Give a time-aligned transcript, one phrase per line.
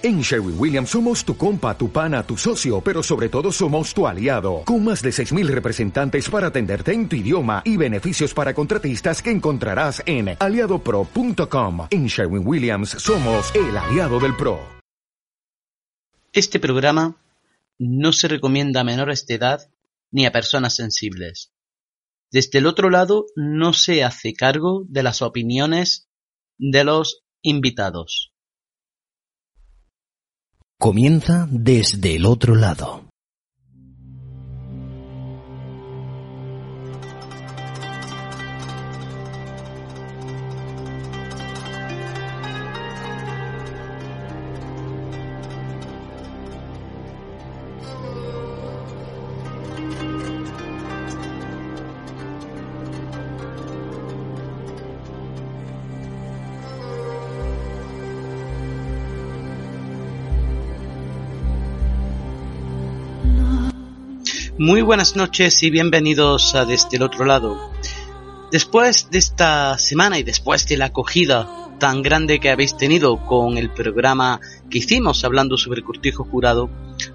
[0.00, 4.06] En Sherwin Williams somos tu compa, tu pana, tu socio, pero sobre todo somos tu
[4.06, 9.20] aliado, con más de 6.000 representantes para atenderte en tu idioma y beneficios para contratistas
[9.20, 11.88] que encontrarás en aliadopro.com.
[11.90, 14.60] En Sherwin Williams somos el aliado del PRO.
[16.32, 17.16] Este programa
[17.76, 19.68] no se recomienda a menores de edad
[20.12, 21.52] ni a personas sensibles.
[22.30, 26.08] Desde el otro lado no se hace cargo de las opiniones
[26.56, 28.32] de los invitados.
[30.80, 33.07] Comienza desde el otro lado.
[64.60, 67.70] Muy buenas noches y bienvenidos a Desde el otro lado.
[68.50, 73.56] Después de esta semana y después de la acogida tan grande que habéis tenido con
[73.56, 76.68] el programa que hicimos hablando sobre cortijo jurado,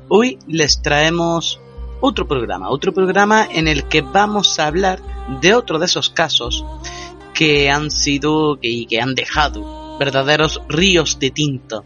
[0.08, 1.60] hoy les traemos
[2.00, 5.02] otro programa, otro programa en el que vamos a hablar
[5.42, 6.64] de otro de esos casos
[7.34, 11.84] que han sido y que han dejado verdaderos ríos de tinta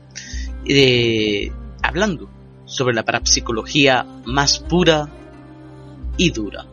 [0.66, 2.30] eh, hablando
[2.66, 5.10] sobre la parapsicología más pura
[6.18, 6.66] y dura.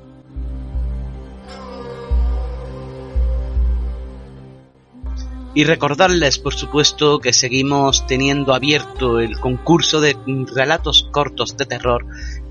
[5.56, 10.16] Y recordarles, por supuesto, que seguimos teniendo abierto el concurso de
[10.52, 12.04] relatos cortos de terror,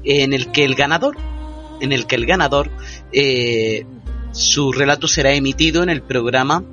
[0.06, 1.18] en el que el ganador,
[1.82, 2.70] en el que el ganador,
[3.12, 3.86] eh,
[4.32, 6.64] su relato será emitido en el programa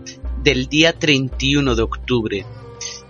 [0.45, 2.47] del día 31 de octubre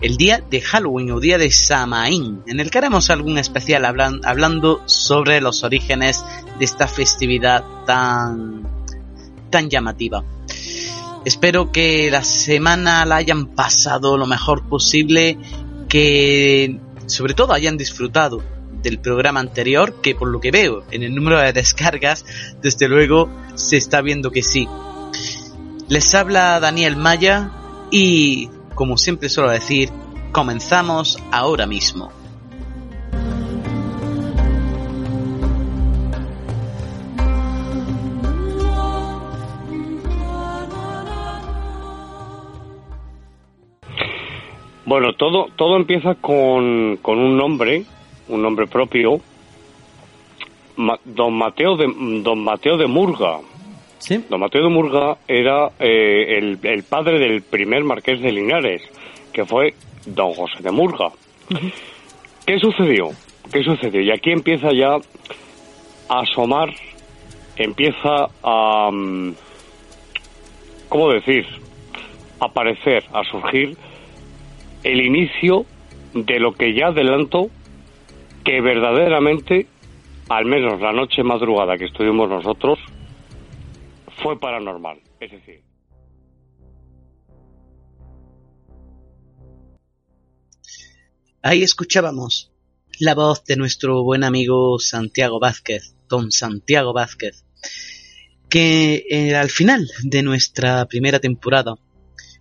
[0.00, 4.82] el día de Halloween o día de Samaín, en el que haremos algún especial hablando
[4.86, 6.24] sobre los orígenes
[6.58, 8.62] de esta festividad tan,
[9.50, 10.24] tan llamativa.
[11.24, 15.36] Espero que la semana la hayan pasado lo mejor posible,
[15.88, 18.42] que sobre todo hayan disfrutado
[18.82, 22.24] del programa anterior, que por lo que veo en el número de descargas,
[22.62, 24.66] desde luego se está viendo que sí.
[25.88, 27.50] Les habla Daniel Maya
[27.90, 28.48] y
[28.80, 29.90] como siempre suelo decir,
[30.32, 32.10] comenzamos ahora mismo.
[44.86, 47.84] Bueno, todo, todo empieza con, con un nombre,
[48.28, 49.20] un nombre propio,
[51.04, 51.86] don Mateo de
[52.22, 53.40] don Mateo de Murga,
[54.08, 58.82] Don Mateo de Murga era eh, el, padre del primer marqués de Linares,
[59.32, 59.74] que fue
[60.06, 61.10] don José de Murga.
[62.46, 63.10] ¿Qué sucedió?
[63.52, 64.00] ¿Qué sucedió?
[64.00, 64.96] Y aquí empieza ya
[66.08, 66.70] a asomar,
[67.56, 68.90] empieza a...
[68.90, 69.34] Mm,
[70.88, 71.46] ¿Cómo decir?
[72.40, 73.76] A aparecer, a surgir
[74.82, 75.66] el inicio
[76.14, 77.50] de lo que ya adelanto
[78.44, 79.66] que verdaderamente,
[80.28, 82.78] al menos la noche madrugada que estuvimos nosotros,
[84.22, 85.00] fue paranormal.
[85.20, 85.62] Es decir.
[91.42, 92.52] Ahí escuchábamos
[92.98, 97.44] la voz de nuestro buen amigo Santiago Vázquez, don Santiago Vázquez,
[98.50, 101.76] que eh, al final de nuestra primera temporada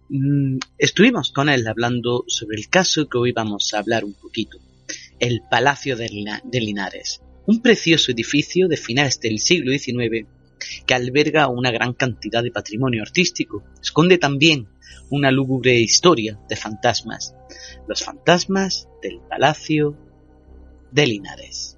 [0.09, 4.57] mm, estuvimos con él hablando sobre el caso que hoy vamos a hablar un poquito,
[5.19, 6.09] el Palacio de
[6.59, 10.27] Linares, un precioso edificio de finales del siglo XIX
[10.85, 13.63] que alberga una gran cantidad de patrimonio artístico.
[13.81, 14.67] Esconde también
[15.09, 17.35] una lúgubre historia de fantasmas,
[17.87, 19.97] los fantasmas del Palacio
[20.91, 21.77] de Linares.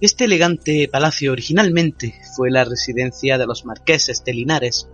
[0.00, 4.88] Este elegante palacio originalmente fue la residencia de los marqueses de Linares,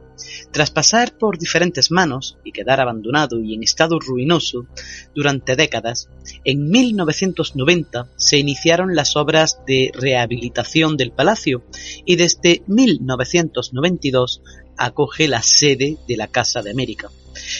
[0.50, 4.66] tras pasar por diferentes manos y quedar abandonado y en estado ruinoso
[5.14, 6.08] durante décadas,
[6.44, 11.64] en 1990 se iniciaron las obras de rehabilitación del palacio
[12.04, 14.42] y desde 1992
[14.76, 17.10] acoge la sede de la Casa de América.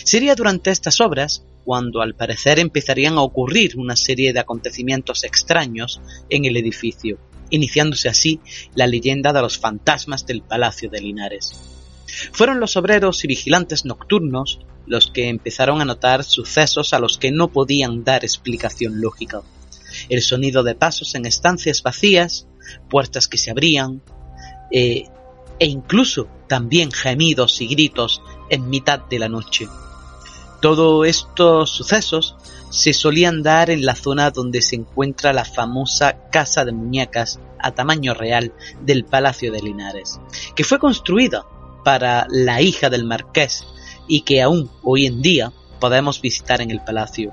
[0.05, 6.01] Sería durante estas obras cuando al parecer empezarían a ocurrir una serie de acontecimientos extraños
[6.31, 7.19] en el edificio,
[7.51, 8.41] iniciándose así
[8.75, 11.76] la leyenda de los fantasmas del Palacio de Linares.
[12.33, 17.33] Fueron los obreros y vigilantes nocturnos los que empezaron a notar sucesos a los que
[17.33, 19.43] no podían dar explicación lógica.
[20.09, 22.47] El sonido de pasos en estancias vacías,
[22.89, 24.03] puertas que se abrían,
[24.71, 25.05] eh,
[25.59, 29.69] e incluso también gemidos y gritos en mitad de la noche.
[30.61, 32.37] Todos estos sucesos
[32.71, 37.73] se solían dar en la zona donde se encuentra la famosa Casa de Muñecas a
[37.73, 38.53] tamaño real
[38.83, 40.21] del Palacio de Linares,
[40.55, 41.45] que fue construida
[41.87, 43.65] para la hija del marqués
[44.09, 47.33] y que aún hoy en día podemos visitar en el palacio.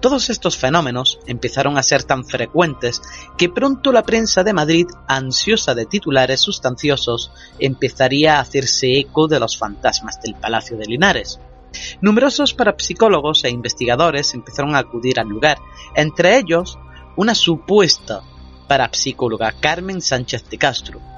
[0.00, 3.02] Todos estos fenómenos empezaron a ser tan frecuentes
[3.36, 9.38] que pronto la prensa de Madrid, ansiosa de titulares sustanciosos, empezaría a hacerse eco de
[9.38, 11.38] los fantasmas del Palacio de Linares.
[12.00, 15.58] Numerosos parapsicólogos e investigadores empezaron a acudir al lugar,
[15.94, 16.78] entre ellos
[17.14, 18.22] una supuesta
[18.68, 21.11] parapsicóloga Carmen Sánchez de Castro,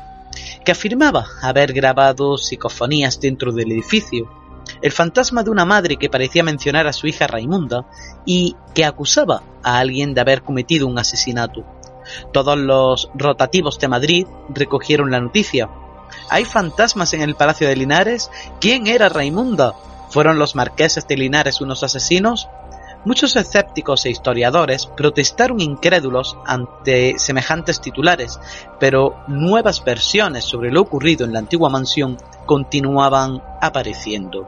[0.64, 4.30] que afirmaba haber grabado psicofonías dentro del edificio,
[4.82, 7.86] el fantasma de una madre que parecía mencionar a su hija Raimunda
[8.24, 11.64] y que acusaba a alguien de haber cometido un asesinato.
[12.32, 15.70] Todos los rotativos de Madrid recogieron la noticia.
[16.28, 18.30] ¿Hay fantasmas en el Palacio de Linares?
[18.60, 19.74] ¿Quién era Raimunda?
[20.10, 22.48] ¿Fueron los marqueses de Linares unos asesinos?
[23.04, 28.40] Muchos escépticos e historiadores protestaron incrédulos ante semejantes titulares,
[28.80, 32.16] pero nuevas versiones sobre lo ocurrido en la antigua mansión
[32.46, 34.46] continuaban apareciendo.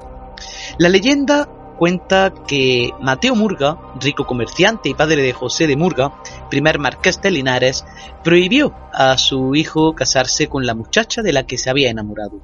[0.78, 6.14] La leyenda cuenta que Mateo Murga, rico comerciante y padre de José de Murga,
[6.48, 7.84] primer marqués de Linares,
[8.24, 12.40] prohibió a su hijo casarse con la muchacha de la que se había enamorado.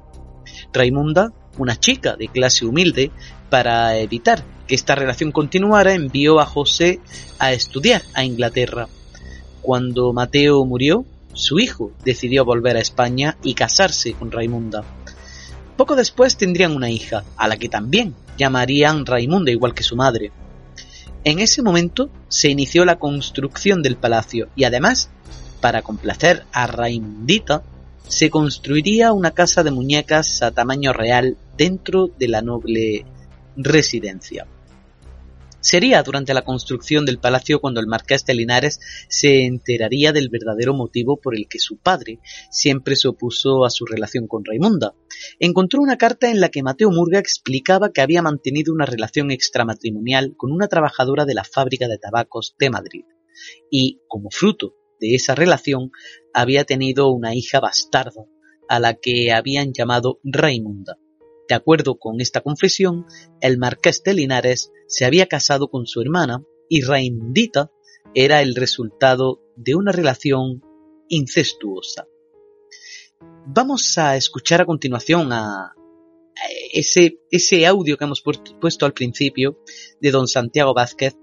[0.71, 3.09] Raimunda, una chica de clase humilde,
[3.49, 6.99] para evitar que esta relación continuara, envió a José
[7.39, 8.87] a estudiar a Inglaterra.
[9.61, 14.83] Cuando Mateo murió, su hijo decidió volver a España y casarse con Raimunda.
[15.77, 20.31] Poco después tendrían una hija, a la que también llamarían Raimunda igual que su madre.
[21.23, 25.09] En ese momento se inició la construcción del palacio y además,
[25.61, 27.63] para complacer a Raimundita,
[28.07, 33.05] se construiría una casa de muñecas a tamaño real dentro de la noble
[33.55, 34.45] residencia.
[35.63, 40.73] Sería durante la construcción del palacio cuando el marqués de Linares se enteraría del verdadero
[40.73, 42.19] motivo por el que su padre
[42.51, 44.93] siempre se opuso a su relación con Raimunda.
[45.39, 50.35] Encontró una carta en la que Mateo Murga explicaba que había mantenido una relación extramatrimonial
[50.35, 53.05] con una trabajadora de la fábrica de tabacos de Madrid
[53.71, 55.91] y, como fruto de esa relación,
[56.33, 58.25] había tenido una hija bastarda
[58.67, 60.97] a la que habían llamado Raimunda.
[61.47, 63.05] De acuerdo con esta confesión,
[63.41, 67.71] el marqués de Linares se había casado con su hermana y Raimundita
[68.13, 70.61] era el resultado de una relación
[71.09, 72.07] incestuosa.
[73.45, 75.73] Vamos a escuchar a continuación a
[76.71, 79.59] ese, audio que hemos puesto al principio
[80.01, 81.15] de don Santiago Vázquez,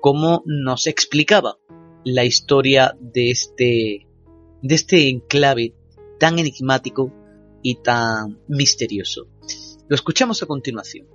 [0.00, 1.58] cómo nos explicaba
[2.04, 4.06] la historia de este,
[4.62, 5.74] de este enclave
[6.18, 7.12] tan enigmático
[7.64, 9.26] y tan misterioso.
[9.88, 11.06] Lo escuchamos a continuación.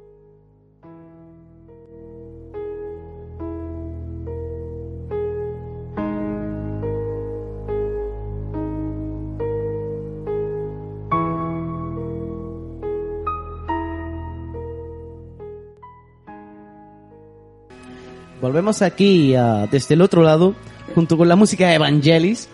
[18.42, 19.36] Volvemos aquí
[19.70, 20.56] desde el otro lado,
[20.96, 22.50] junto con la música de Evangelis.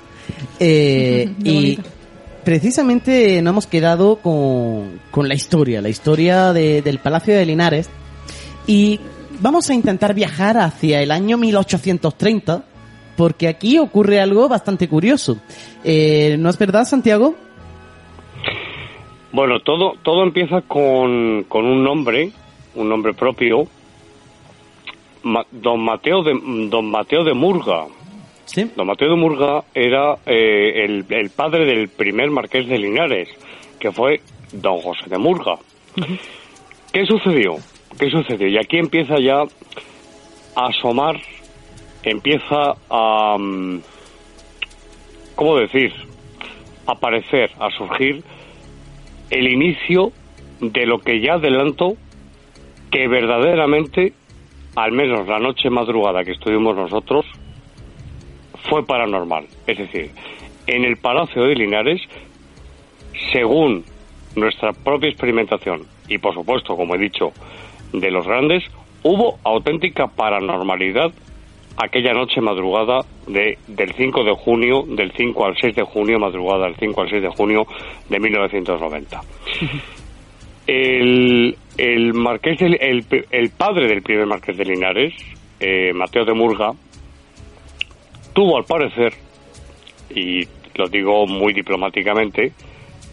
[0.59, 1.79] Eh, y
[2.45, 7.89] precisamente nos hemos quedado con, con la historia, la historia del Palacio de Linares.
[8.67, 8.99] Y
[9.41, 12.63] vamos a intentar viajar hacia el año 1830,
[13.17, 15.37] porque aquí ocurre algo bastante curioso.
[15.83, 17.35] Eh, ¿No es verdad, Santiago?
[19.31, 22.31] Bueno, todo, todo empieza con, con un nombre,
[22.75, 23.67] un nombre propio,
[25.51, 27.87] don Mateo de, don Mateo de Murga,
[28.53, 33.27] Don Mateo de Murga era eh, el, padre del primer marqués de Linares,
[33.79, 34.21] que fue
[34.53, 35.57] don José de Murga.
[36.93, 37.55] ¿Qué sucedió?
[37.99, 38.47] ¿Qué sucedió?
[38.47, 39.41] Y aquí empieza ya
[40.55, 41.19] a asomar,
[42.03, 43.37] empieza a...
[43.37, 43.81] Mm,
[45.35, 45.91] ¿Cómo decir?
[46.87, 48.23] A aparecer, a surgir
[49.31, 50.13] el inicio
[50.61, 51.97] de lo que ya adelanto
[52.89, 54.13] que verdaderamente,
[54.75, 57.25] al menos la noche madrugada que estuvimos nosotros,
[58.69, 59.45] fue paranormal.
[59.67, 60.11] Es decir,
[60.67, 62.01] en el Palacio de Linares,
[63.31, 63.83] según
[64.35, 67.31] nuestra propia experimentación y por supuesto, como he dicho,
[67.93, 68.63] de los grandes,
[69.03, 71.11] hubo auténtica paranormalidad
[71.77, 76.65] aquella noche madrugada de, del 5 de junio, del 5 al 6 de junio, madrugada
[76.65, 77.67] del 5 al 6 de junio
[78.09, 79.21] de 1990.
[80.67, 85.13] El, el marqués, el, el, padre del primer marqués de Linares,
[85.59, 86.71] eh, Mateo de Murga,
[88.35, 89.13] tuvo al parecer,
[90.13, 92.51] y lo digo muy diplomáticamente,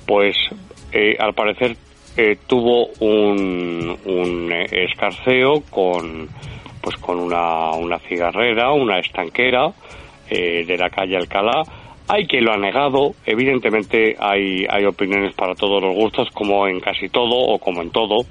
[0.05, 0.37] pues
[0.93, 1.77] eh, al parecer
[2.17, 6.29] eh, tuvo un, un escarceo con
[6.83, 9.71] pues con una, una cigarrera, una estanquera
[10.29, 11.63] eh, de la calle Alcalá.
[12.09, 16.81] Hay quien lo ha negado, evidentemente hay, hay opiniones para todos los gustos, como en
[16.81, 18.27] casi todo o como en todo,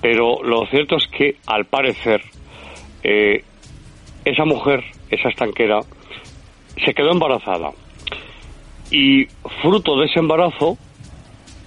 [0.00, 2.22] pero lo cierto es que al parecer
[3.02, 3.42] eh,
[4.24, 5.80] esa mujer, esa estanquera,
[6.84, 7.70] se quedó embarazada.
[8.90, 9.26] Y
[9.62, 10.76] fruto de ese embarazo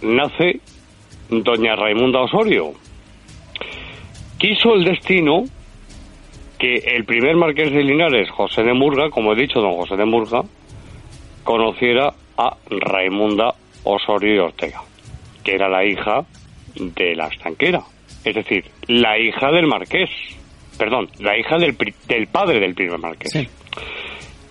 [0.01, 0.60] nace
[1.29, 2.74] doña Raimunda Osorio.
[4.38, 5.45] Quiso el destino
[6.60, 10.05] que el primer marqués de Linares, José de Murga, como he dicho, don José de
[10.05, 10.43] Murga,
[11.43, 14.81] conociera a Raimunda Osorio y Ortega,
[15.43, 16.25] que era la hija
[16.75, 17.81] de la estanquera,
[18.24, 20.10] es decir, la hija del marqués,
[20.77, 21.75] perdón, la hija del,
[22.07, 23.48] del padre del primer marqués.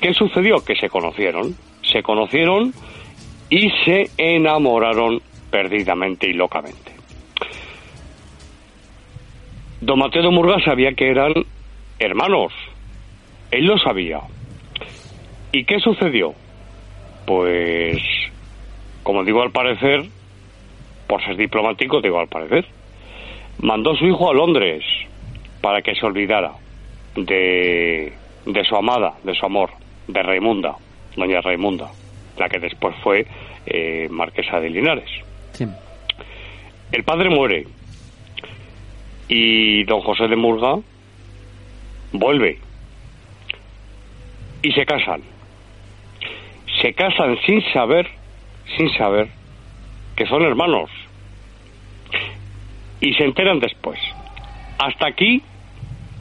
[0.03, 0.65] ¿Qué sucedió?
[0.65, 2.75] Que se conocieron, se conocieron
[3.49, 6.91] y se enamoraron perdidamente y locamente.
[9.81, 11.33] Don Mateo Murga sabía que eran
[12.01, 12.53] hermanos.
[13.53, 14.19] Él lo sabía.
[15.53, 16.35] ¿Y qué sucedió?
[17.25, 18.03] Pues,
[19.05, 20.07] como digo al parecer,
[21.07, 22.67] por ser diplomático, digo al parecer,
[23.61, 24.83] mandó a su hijo a Londres
[25.61, 26.55] para que se olvidara
[27.15, 28.13] de,
[28.47, 29.71] de su amada, de su amor,
[30.09, 30.77] de Raimunda,
[31.17, 31.91] doña Raimunda,
[32.39, 33.27] la que después fue
[33.67, 35.11] eh, marquesa de Linares.
[36.91, 37.67] El padre muere
[39.29, 40.77] y don José de Murga
[42.13, 42.59] vuelve
[44.63, 45.23] y se casan.
[46.81, 48.09] Se casan sin saber,
[48.77, 49.29] sin saber
[50.17, 50.91] que son hermanos.
[53.01, 53.99] Y se enteran después.
[54.79, 55.43] Hasta aquí,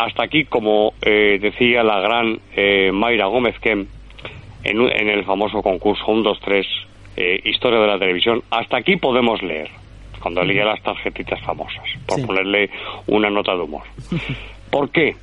[0.05, 3.87] hasta aquí, como eh, decía la gran eh, Mayra Gómez que en,
[4.63, 6.67] en, el famoso concurso 1, 2, 3,
[7.43, 9.69] Historia de la Televisión, hasta aquí podemos leer,
[10.21, 12.69] cuando leía las tarjetitas famosas, por ponerle
[13.07, 13.83] una nota de humor.
[14.71, 15.15] ¿Por qué?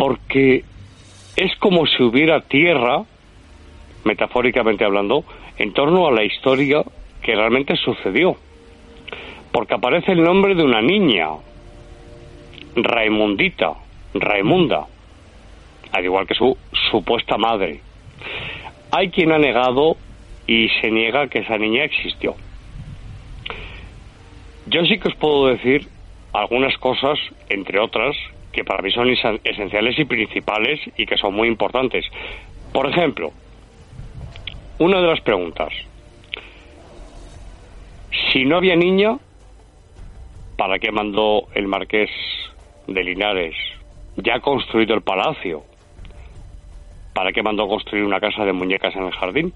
[0.00, 0.64] porque
[1.36, 3.04] es como si hubiera tierra,
[4.04, 5.24] metafóricamente hablando,
[5.58, 6.82] en torno a la historia
[7.22, 8.34] que realmente sucedió.
[9.52, 11.28] Porque aparece el nombre de una niña,
[12.76, 13.72] Raimundita,
[14.14, 14.86] Raimunda,
[15.92, 16.56] al igual que su
[16.90, 17.80] supuesta madre.
[18.90, 19.96] Hay quien ha negado
[20.46, 22.34] y se niega que esa niña existió.
[24.66, 25.88] Yo sí que os puedo decir
[26.32, 28.16] algunas cosas, entre otras,
[28.52, 29.08] que para mí son
[29.44, 32.04] esenciales y principales y que son muy importantes.
[32.72, 33.32] Por ejemplo,
[34.78, 35.72] una de las preguntas.
[38.32, 39.18] Si no había niña,
[40.56, 42.10] ¿para qué mandó el marqués
[42.86, 43.54] de Linares,
[44.16, 45.64] ya construido el palacio?
[47.14, 49.52] ¿Para qué mandó construir una casa de muñecas en el jardín?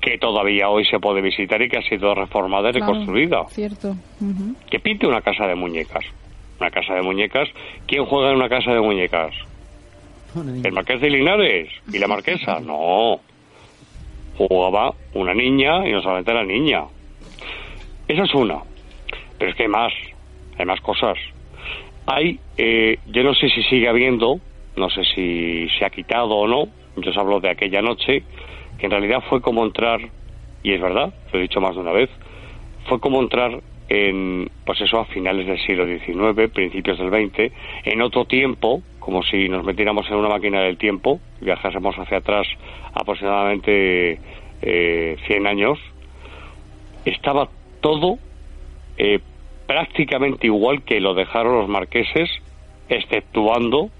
[0.00, 3.44] Que todavía hoy se puede visitar y que ha sido reformada y reconstruida.
[3.48, 3.94] Cierto.
[4.70, 6.04] Que pinte una casa de muñecas
[6.60, 7.48] una casa de muñecas.
[7.86, 9.34] ¿Quién juega en una casa de muñecas?
[10.34, 11.68] ¿El marqués de Linares?
[11.92, 12.60] ¿Y la marquesa?
[12.60, 13.20] No.
[14.36, 16.84] Jugaba una niña y no solamente la niña.
[18.06, 18.58] Esa es una.
[19.38, 19.92] Pero es que hay más.
[20.58, 21.16] Hay más cosas.
[22.10, 24.40] Hay, eh, yo no sé si sigue habiendo,
[24.76, 26.68] no sé si se ha quitado o no.
[26.96, 28.22] Yo os hablo de aquella noche,
[28.78, 30.00] que en realidad fue como entrar,
[30.62, 32.08] y es verdad, lo he dicho más de una vez,
[32.86, 33.60] fue como entrar
[33.90, 37.52] en, pues eso, a finales del siglo XIX, principios del XX,
[37.84, 42.46] en otro tiempo, como si nos metiéramos en una máquina del tiempo, viajásemos hacia atrás
[42.94, 44.18] aproximadamente
[44.62, 45.78] eh, 100 años,
[47.04, 47.50] estaba
[47.82, 48.18] todo
[48.96, 49.20] eh,
[49.68, 52.28] prácticamente igual que lo dejaron los marqueses,
[52.88, 53.90] exceptuando,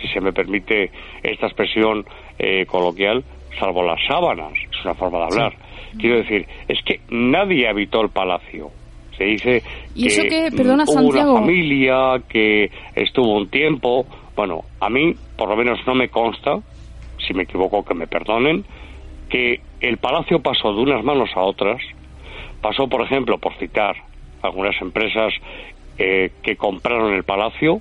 [0.00, 0.90] si se me permite
[1.22, 2.06] esta expresión
[2.38, 3.24] eh, coloquial,
[3.58, 5.52] salvo las sábanas, es una forma de hablar.
[5.98, 8.70] Quiero decir, es que nadie habitó el palacio
[9.18, 9.62] se dice
[9.96, 14.06] que, perdona, hubo una familia que estuvo un tiempo.
[14.36, 16.60] Bueno, a mí por lo menos no me consta,
[17.26, 18.64] si me equivoco que me perdonen,
[19.28, 21.82] que el palacio pasó de unas manos a otras.
[22.62, 23.96] Pasó, por ejemplo, por citar
[24.42, 25.32] algunas empresas
[25.98, 27.80] eh, que compraron el palacio,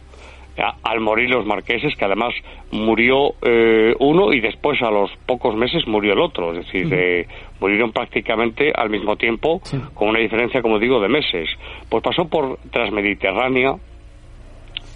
[0.58, 2.34] al morir los marqueses, que además
[2.72, 7.28] murió eh, uno y después a los pocos meses murió el otro, es decir, eh,
[7.60, 9.62] murieron prácticamente al mismo tiempo,
[9.94, 11.48] con una diferencia, como digo, de meses.
[11.90, 13.76] Pues pasó por Transmediterránea,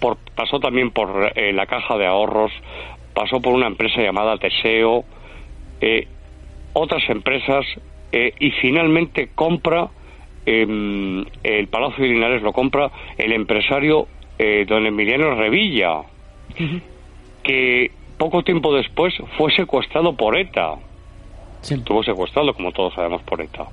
[0.00, 2.50] por, pasó también por eh, la caja de ahorros,
[3.14, 5.04] pasó por una empresa llamada Teseo,
[6.72, 7.64] otras empresas,
[8.12, 9.88] y finalmente compra
[10.46, 14.06] em, el Palacio de Linares lo compra el empresario
[14.38, 16.02] eh, don Emiliano Revilla,
[17.42, 20.74] que poco tiempo después fue secuestrado por ETA.
[21.62, 23.66] Estuvo secuestrado, como todos sabemos, por ETA.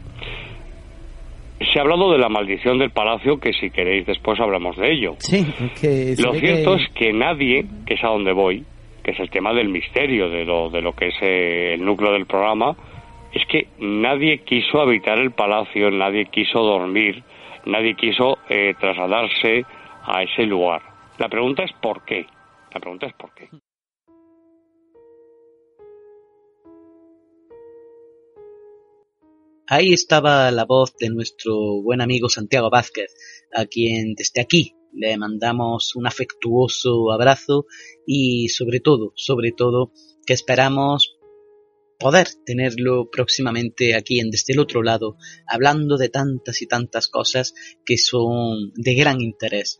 [1.59, 5.15] se ha hablado de la maldición del palacio, que si queréis después hablamos de ello.
[5.19, 5.45] Sí,
[5.79, 8.63] que Lo cierto es que nadie, que es a donde voy,
[9.03, 12.11] que es el tema del misterio, de lo, de lo que es eh, el núcleo
[12.13, 12.75] del programa,
[13.33, 17.24] es que nadie quiso habitar el palacio, nadie quiso dormir,
[17.65, 19.65] nadie quiso eh, trasladarse
[20.03, 20.81] a ese lugar.
[21.17, 22.25] La pregunta es por qué.
[22.74, 23.50] La pregunta es por qué.
[29.67, 33.13] Ahí estaba la voz de nuestro buen amigo Santiago Vázquez,
[33.53, 37.65] a quien desde aquí le mandamos un afectuoso abrazo
[38.07, 39.91] y sobre todo, sobre todo,
[40.25, 41.18] que esperamos
[42.00, 47.53] poder tenerlo próximamente aquí en Desde el otro lado, hablando de tantas y tantas cosas
[47.86, 49.77] que son de gran interés.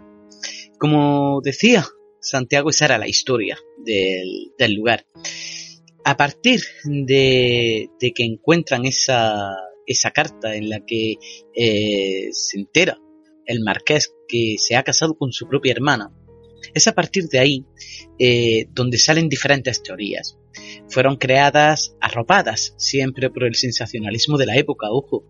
[0.80, 1.86] Como decía
[2.22, 5.06] Santiago, esa era la historia del, lugar.
[6.04, 9.56] A partir de que encuentran esa
[9.90, 11.18] esa carta en la que
[11.54, 13.02] eh, se entera
[13.46, 16.14] el marqués que se ha casado con su propia hermana.
[16.74, 17.66] Es a partir de ahí
[18.18, 20.38] eh, donde salen diferentes teorías.
[20.89, 25.24] Fueron creadas arropadas siempre por el sensacionalismo de la época, ojo.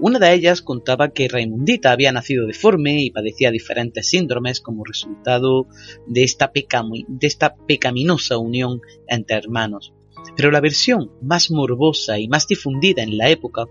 [0.00, 5.68] Una de ellas contaba que Raimundita había nacido deforme y padecía diferentes síndromes como resultado
[6.06, 9.92] de esta, de esta pecaminosa unión entre hermanos.
[10.36, 13.66] Pero la versión más morbosa y más difundida en la época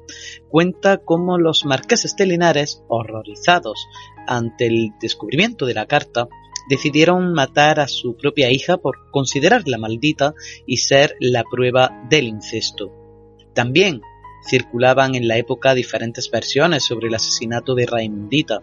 [0.49, 3.87] cuenta cómo los marqueses de Linares, horrorizados
[4.27, 6.27] ante el descubrimiento de la carta,
[6.69, 10.33] decidieron matar a su propia hija por considerarla maldita
[10.65, 12.91] y ser la prueba del incesto.
[13.53, 14.01] También
[14.47, 18.61] circulaban en la época diferentes versiones sobre el asesinato de Raimundita,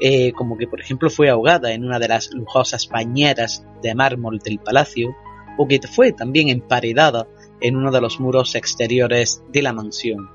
[0.00, 4.38] eh, como que por ejemplo fue ahogada en una de las lujosas bañeras de mármol
[4.38, 5.16] del palacio,
[5.56, 7.26] o que fue también emparedada
[7.60, 10.30] en uno de los muros exteriores de la mansión.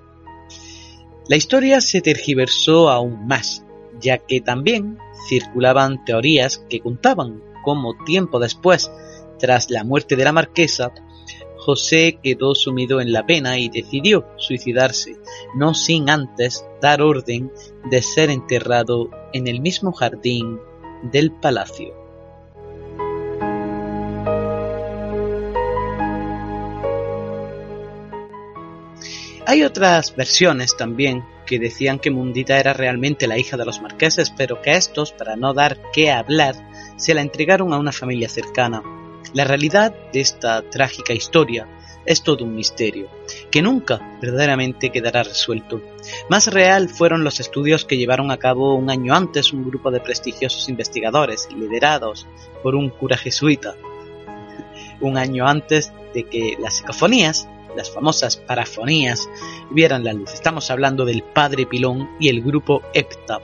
[1.30, 3.64] La historia se tergiversó aún más,
[4.02, 8.92] ya que también circulaban teorías que contaban cómo tiempo después,
[9.39, 10.94] tras la muerte de la marquesa,
[11.58, 15.15] José quedó sumido en la pena y decidió suicidarse,
[15.56, 17.52] no sin antes dar orden
[17.89, 20.60] de ser enterrado en el mismo jardín
[21.04, 21.93] del palacio.
[29.45, 31.24] Hay otras versiones también
[31.60, 35.54] decían que Mundita era realmente la hija de los marqueses, pero que estos, para no
[35.54, 36.56] dar qué hablar,
[36.98, 38.84] se la entregaron a una familia cercana.
[39.34, 41.68] La realidad de esta trágica historia
[42.06, 43.10] es todo un misterio,
[43.50, 45.82] que nunca verdaderamente quedará resuelto.
[46.30, 50.02] Más real fueron los estudios que llevaron a cabo un año antes un grupo de
[50.02, 52.28] prestigiosos investigadores, liderados
[52.62, 53.76] por un cura jesuita,
[55.00, 59.30] un año antes de que las psicofonías las famosas parafonías,
[59.72, 60.34] vieran la luz.
[60.34, 63.40] Estamos hablando del Padre Pilón y el grupo Epta.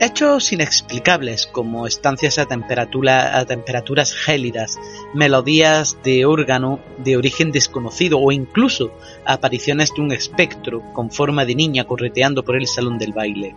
[0.00, 4.80] Hechos inexplicables como estancias a, a temperaturas gélidas,
[5.14, 8.90] melodías de órgano de origen desconocido o incluso
[9.24, 13.54] apariciones de un espectro con forma de niña correteando por el salón del baile.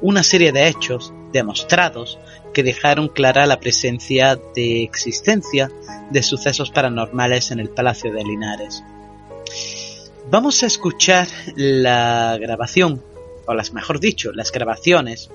[0.00, 2.18] Una serie de hechos demostrados
[2.52, 5.70] que dejaron clara la presencia de existencia
[6.10, 8.82] de sucesos paranormales en el Palacio de Linares.
[10.30, 13.02] Vamos a escuchar la grabación,
[13.46, 15.30] o las mejor dicho, las grabaciones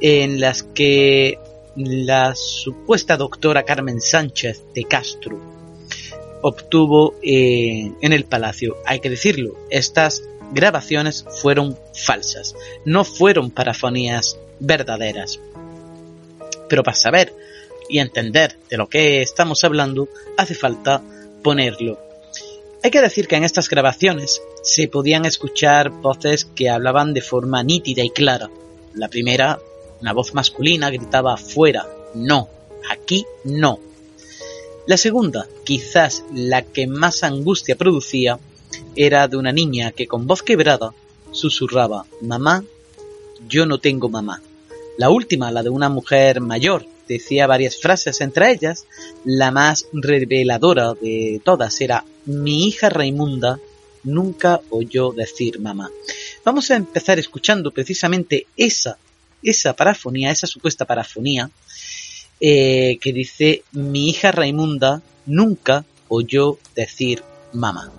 [0.00, 1.38] en las que
[1.76, 5.40] la supuesta doctora Carmen Sánchez de Castro
[6.42, 8.76] obtuvo eh, en el palacio.
[8.86, 12.54] Hay que decirlo, estas grabaciones fueron falsas,
[12.84, 15.40] no fueron parafonías verdaderas.
[16.68, 17.34] Pero para saber
[17.88, 21.02] y entender de lo que estamos hablando, hace falta
[21.42, 21.98] ponerlo.
[22.82, 27.62] Hay que decir que en estas grabaciones se podían escuchar voces que hablaban de forma
[27.62, 28.50] nítida y clara.
[28.94, 29.58] La primera,
[30.00, 32.48] una voz masculina, gritaba fuera, no,
[32.90, 33.80] aquí no.
[34.86, 38.38] La segunda, quizás la que más angustia producía,
[38.96, 40.92] era de una niña que con voz quebrada
[41.30, 42.64] susurraba, mamá,
[43.48, 44.42] yo no tengo mamá.
[44.96, 48.86] La última, la de una mujer mayor, decía varias frases, entre ellas
[49.24, 53.58] la más reveladora de todas era mi hija Raimunda
[54.04, 55.90] nunca oyó decir mamá.
[56.44, 58.98] Vamos a empezar escuchando precisamente esa,
[59.42, 61.50] esa parafonía, esa supuesta parafonía,
[62.40, 67.92] eh, que dice mi hija Raimunda nunca oyó decir mamá.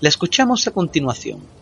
[0.00, 1.55] La escuchamos a continuación.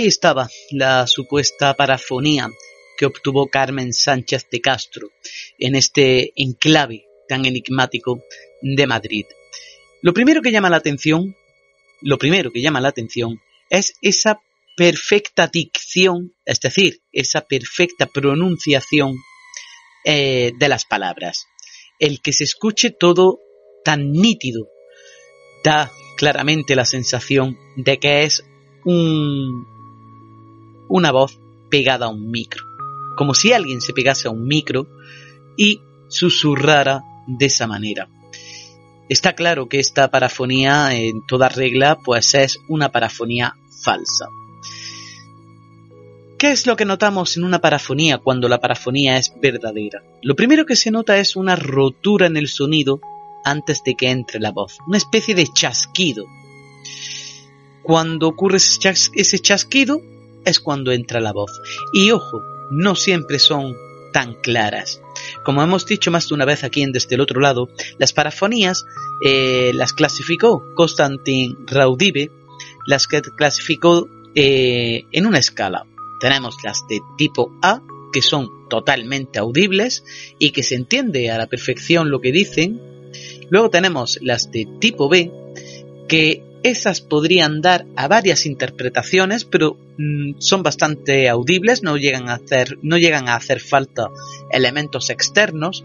[0.00, 2.50] Ahí estaba la supuesta parafonía
[2.96, 5.10] que obtuvo Carmen Sánchez de Castro
[5.58, 8.22] en este enclave tan enigmático
[8.62, 9.26] de Madrid.
[10.00, 11.36] Lo primero que llama la atención,
[12.00, 14.40] lo primero que llama la atención es esa
[14.74, 19.16] perfecta dicción, es decir, esa perfecta pronunciación
[20.06, 21.46] eh, de las palabras.
[21.98, 23.40] El que se escuche todo
[23.84, 24.66] tan nítido
[25.62, 28.42] da claramente la sensación de que es
[28.86, 29.69] un,
[30.90, 31.38] una voz
[31.70, 32.62] pegada a un micro,
[33.16, 34.86] como si alguien se pegase a un micro
[35.56, 38.08] y susurrara de esa manera.
[39.08, 44.26] Está claro que esta parafonía en toda regla pues es una parafonía falsa.
[46.38, 50.02] ¿Qué es lo que notamos en una parafonía cuando la parafonía es verdadera?
[50.22, 53.00] Lo primero que se nota es una rotura en el sonido
[53.44, 56.24] antes de que entre la voz, una especie de chasquido.
[57.82, 60.00] Cuando ocurre ese chasquido,
[60.44, 61.60] es cuando entra la voz.
[61.92, 63.76] Y ojo, no siempre son
[64.12, 65.00] tan claras.
[65.44, 68.84] Como hemos dicho más de una vez aquí en Desde el Otro Lado, las parafonías
[69.24, 72.30] eh, las clasificó Constantin Raudive,
[72.86, 75.86] las que clasificó eh, en una escala.
[76.20, 80.04] Tenemos las de tipo A, que son totalmente audibles
[80.38, 82.80] y que se entiende a la perfección lo que dicen.
[83.48, 85.30] Luego tenemos las de tipo B,
[86.08, 92.34] que esas podrían dar a varias interpretaciones, pero mm, son bastante audibles, no llegan a
[92.34, 94.08] hacer, no llegan a hacer falta
[94.50, 95.84] elementos externos.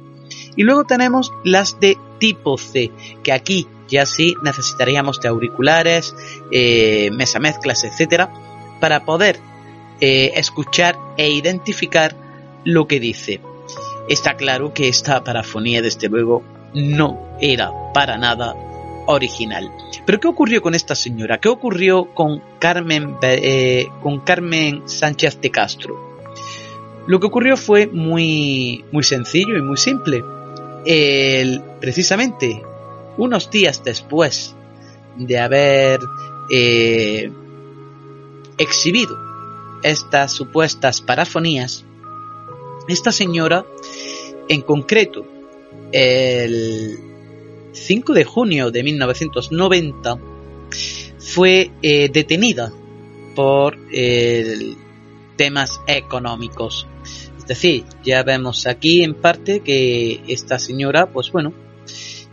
[0.56, 2.92] Y luego tenemos las de tipo C,
[3.24, 6.16] que aquí ya sí necesitaríamos de auriculares,
[6.52, 8.32] eh, mesa mezclas, etcétera,
[8.80, 9.40] para poder
[10.02, 12.16] eh, escuchar e identificar
[12.64, 13.42] lo que dice.
[14.10, 18.56] Está claro que esta parafonía, desde luego, no era para nada
[19.08, 19.72] original.
[20.06, 21.40] Pero ¿qué ocurrió con esta señora?
[21.40, 26.16] ¿Qué ocurrió con Carmen, eh, con Carmen Sánchez de Castro?
[27.08, 30.24] Lo que ocurrió fue muy, muy sencillo y muy simple.
[31.80, 32.62] precisamente
[33.18, 34.56] unos días después
[35.18, 36.00] de haber
[36.50, 37.32] eh,
[38.58, 39.18] exhibido
[39.84, 41.86] estas supuestas parafonías,
[42.88, 43.66] esta señora,
[44.48, 45.26] en concreto,
[45.92, 47.15] el
[47.76, 50.18] 5 de junio de 1990
[51.20, 52.72] fue eh, detenida
[53.36, 53.78] por
[55.36, 56.88] temas económicos.
[57.38, 61.54] Es decir, ya vemos aquí en parte que esta señora, pues bueno,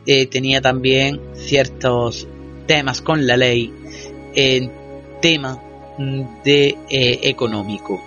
[0.06, 2.26] eh, tenía también ciertos
[2.66, 3.72] temas con la ley
[4.34, 4.72] en
[5.20, 5.60] tema
[6.44, 8.02] de eh, económico.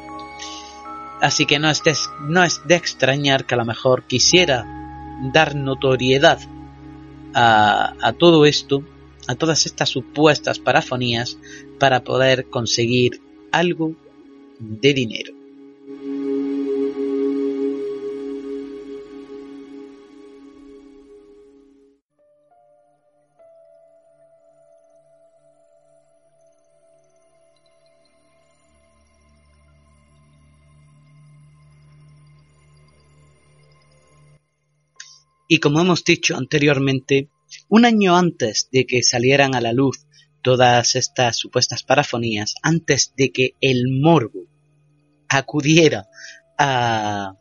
[1.22, 1.82] Así que no es,
[2.28, 4.66] no es de extrañar que a lo mejor quisiera
[5.32, 6.40] dar notoriedad
[7.36, 8.84] a, todo esto,
[9.28, 11.38] a todas estas supuestas parafonías,
[11.80, 13.22] para poder conseguir
[13.52, 13.94] algo
[14.60, 15.34] de dinero.
[35.48, 37.30] Y como hemos dicho anteriormente,
[37.70, 40.06] un año antes de que salieran a la luz
[40.42, 44.46] todas estas supuestas parafonías, antes de que el morbo
[45.28, 46.08] acudiera
[46.58, 47.34] a,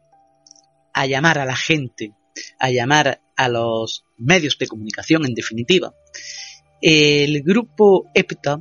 [0.92, 2.12] a llamar a la gente,
[2.58, 5.94] a llamar a los medios de comunicación en definitiva,
[6.80, 8.60] el grupo EPTA,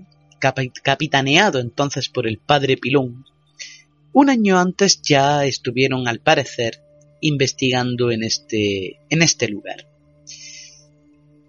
[0.83, 3.25] capitaneado entonces por el padre Pilón,
[4.11, 6.82] un año antes ya estuvieron al parecer
[7.23, 9.87] investigando en este, en este lugar.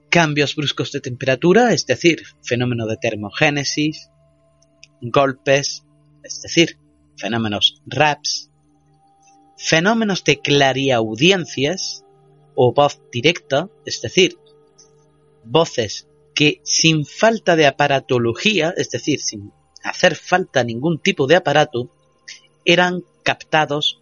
[0.08, 4.08] Cambios bruscos de temperatura, es decir, fenómeno de termogénesis,
[5.00, 5.82] golpes,
[6.22, 6.78] es decir,
[7.16, 8.50] fenómenos RAPS,
[9.58, 12.04] fenómenos de clariaudiencias
[12.54, 14.38] o voz directa, es decir,
[15.42, 16.06] voces
[16.36, 21.90] que sin falta de aparatología, es decir, sin hacer falta ningún tipo de aparato,
[22.64, 24.00] eran captados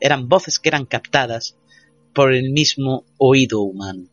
[0.00, 1.56] eran voces que eran captadas
[2.14, 4.04] por el mismo oído humano.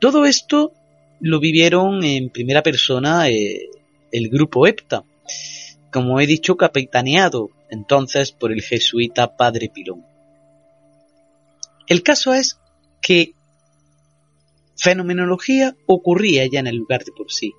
[0.00, 0.72] Todo esto
[1.20, 3.68] lo vivieron en primera persona eh,
[4.12, 5.04] el grupo EPTA,
[5.92, 10.04] como he dicho, capitaneado entonces por el jesuita Padre Pilón.
[11.86, 12.58] El caso es
[13.02, 13.34] que
[14.76, 17.52] fenomenología ocurría ya en el lugar de por sí.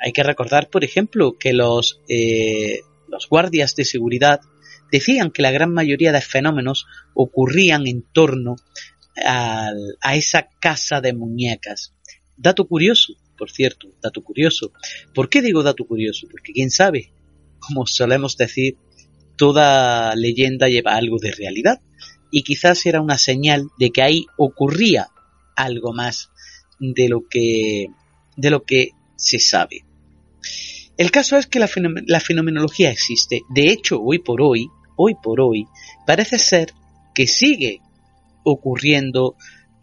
[0.00, 4.40] Hay que recordar, por ejemplo, que los, eh, los guardias de seguridad
[4.90, 8.56] decían que la gran mayoría de fenómenos ocurrían en torno
[9.24, 11.94] a esa casa de muñecas.
[12.36, 14.72] Dato curioso, por cierto, dato curioso.
[15.14, 16.26] ¿Por qué digo dato curioso?
[16.30, 17.12] Porque quién sabe,
[17.60, 18.76] como solemos decir,
[19.36, 21.80] toda leyenda lleva algo de realidad
[22.30, 25.08] y quizás era una señal de que ahí ocurría
[25.56, 26.30] algo más
[26.78, 27.86] de lo que
[28.36, 29.84] de lo que se sabe.
[30.96, 31.68] El caso es que la,
[32.06, 33.42] la fenomenología existe.
[33.50, 35.66] De hecho, hoy por hoy, hoy por hoy,
[36.06, 36.72] parece ser
[37.14, 37.80] que sigue
[38.44, 39.36] ocurriendo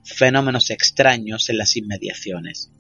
[0.04, 2.72] fenómenos extraños en las inmediaciones.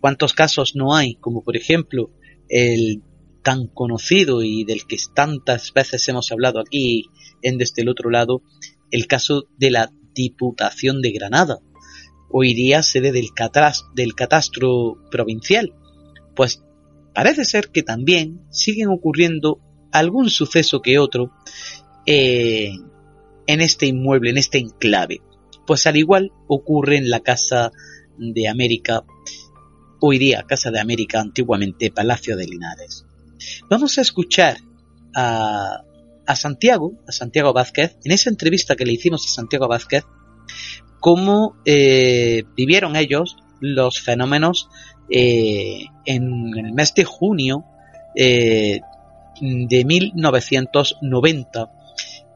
[0.00, 1.14] ¿Cuántos casos no hay?
[1.16, 2.10] Como por ejemplo
[2.48, 3.02] el
[3.42, 7.06] tan conocido y del que tantas veces hemos hablado aquí
[7.42, 8.42] en desde el otro lado,
[8.90, 11.58] el caso de la Diputación de Granada,
[12.30, 13.28] hoy día sede del,
[13.94, 15.72] del catastro provincial.
[16.36, 16.62] Pues
[17.14, 19.60] parece ser que también siguen ocurriendo
[19.92, 21.32] algún suceso que otro
[22.06, 22.72] eh,
[23.46, 25.20] en este inmueble, en este enclave.
[25.66, 27.70] Pues al igual ocurre en la Casa
[28.18, 29.04] de América,
[30.00, 33.04] hoy día Casa de América, antiguamente Palacio de Linares.
[33.68, 34.58] Vamos a escuchar
[35.14, 35.82] a,
[36.34, 40.04] Santiago, a Santiago Vázquez, en esa entrevista que le hicimos a Santiago Vázquez,
[41.00, 44.68] cómo eh, vivieron ellos los fenómenos
[45.10, 47.64] eh, en, el mes de junio
[48.14, 48.80] eh,
[49.40, 51.70] de 1990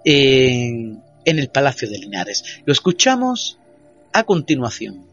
[0.05, 2.61] en el Palacio de Linares.
[2.65, 3.59] Lo escuchamos
[4.13, 5.06] a continuación.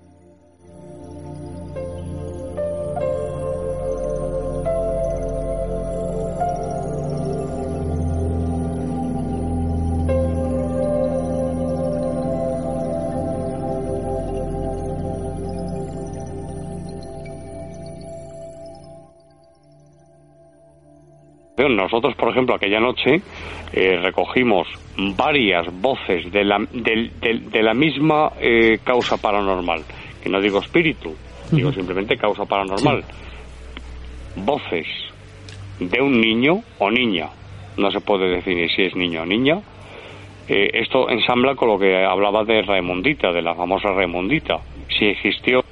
[21.75, 23.21] Nosotros, por ejemplo, aquella noche
[23.73, 29.83] eh, recogimos varias voces de la, de, la misma eh, causa paranormal,
[30.21, 31.15] que no digo espíritu,
[31.51, 33.03] digo simplemente causa paranormal.
[34.36, 34.88] Voces
[35.79, 37.29] de un niño o niña,
[37.77, 39.62] no se puede definir si es niño o niña.
[40.47, 44.59] Eh, esto ensambla con lo que hablaba de Raimundita, de la famosa Raimundita.
[44.89, 45.63] Si existió,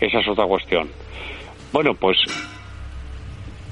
[0.00, 0.88] esa es otra cuestión.
[1.72, 2.18] Bueno, pues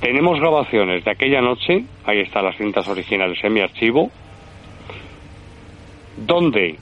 [0.01, 4.11] tenemos grabaciones de aquella noche, ahí están las cintas originales en mi archivo,
[6.17, 6.79] donde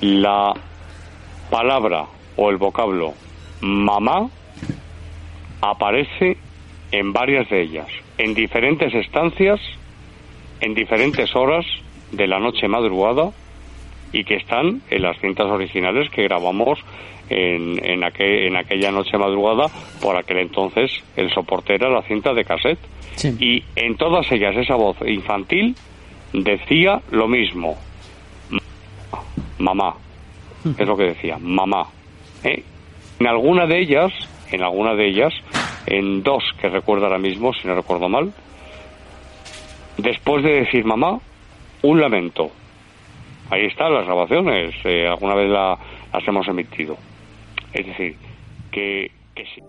[0.00, 0.52] la
[1.50, 2.06] palabra
[2.36, 3.14] o el vocablo
[3.60, 4.28] mamá
[5.60, 6.36] aparece
[6.92, 9.60] en varias de ellas, en diferentes estancias,
[10.60, 11.64] en diferentes horas
[12.12, 13.30] de la noche madrugada
[14.12, 16.78] y que están en las cintas originales que grabamos
[17.28, 19.66] en, en, aquella noche madrugada,
[20.00, 22.78] por aquel entonces el soporte era la cinta de cassette.
[23.40, 25.74] Y en todas ellas esa voz infantil
[26.32, 27.76] decía lo mismo.
[29.58, 29.94] Mamá.
[30.78, 31.86] Es lo que decía, mamá.
[32.42, 32.62] ¿Eh?
[33.20, 34.12] En alguna de ellas,
[34.50, 35.32] en alguna de ellas,
[35.86, 38.32] en dos que recuerdo ahora mismo, si no recuerdo mal,
[39.98, 41.18] después de decir mamá,
[41.82, 42.50] un lamento.
[43.50, 46.96] Ahí están las grabaciones, eh, alguna vez las hemos emitido.
[47.74, 48.16] Es decir,
[48.70, 49.62] que, sí.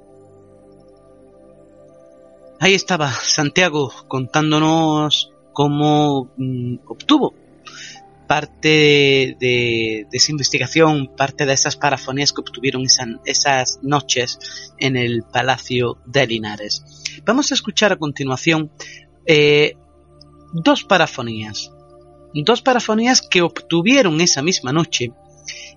[2.60, 7.34] Ahí estaba Santiago contándonos cómo mm, obtuvo
[8.28, 12.86] parte de, esa investigación, parte de esas parafonías que obtuvieron
[13.26, 16.84] esas noches en el Palacio de Linares.
[17.26, 18.72] Vamos a escuchar a continuación
[19.26, 19.76] eh,
[20.54, 21.72] dos parafonías,
[22.34, 25.12] dos parafonías que obtuvieron esa misma noche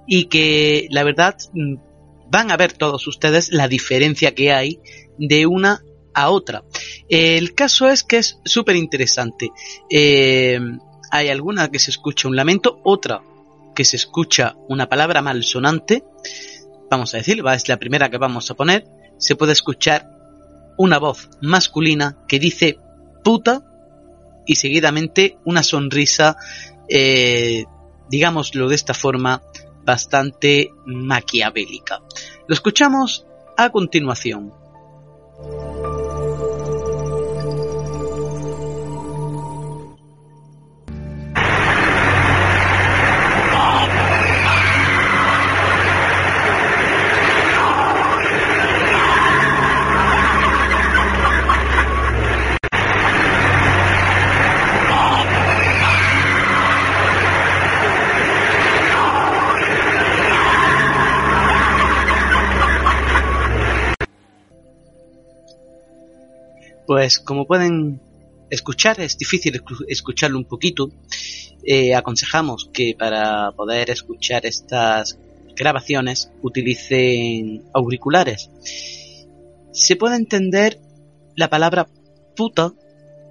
[0.06, 1.87] y que la verdad mm,
[2.30, 4.80] van a ver todos ustedes la diferencia que hay
[5.18, 5.82] de una
[6.14, 6.64] a otra.
[7.08, 9.50] El caso es que es súper interesante.
[9.90, 10.58] Eh,
[11.10, 13.22] hay alguna que se escucha un lamento, otra
[13.74, 16.02] que se escucha una palabra malsonante.
[16.90, 18.84] Vamos a decir, es la primera que vamos a poner.
[19.18, 20.10] Se puede escuchar
[20.76, 22.78] una voz masculina que dice
[23.22, 23.62] puta
[24.46, 26.36] y seguidamente una sonrisa,
[26.88, 27.66] eh,
[28.10, 29.42] digámoslo de esta forma,
[29.88, 32.02] bastante maquiavélica.
[32.46, 34.52] Lo escuchamos a continuación.
[66.98, 68.00] Pues como pueden
[68.50, 70.90] escuchar, es difícil escucharlo un poquito.
[71.62, 75.16] Eh, aconsejamos que para poder escuchar estas
[75.54, 78.50] grabaciones utilicen auriculares.
[79.70, 80.80] Se puede entender
[81.36, 81.86] la palabra
[82.34, 82.72] puta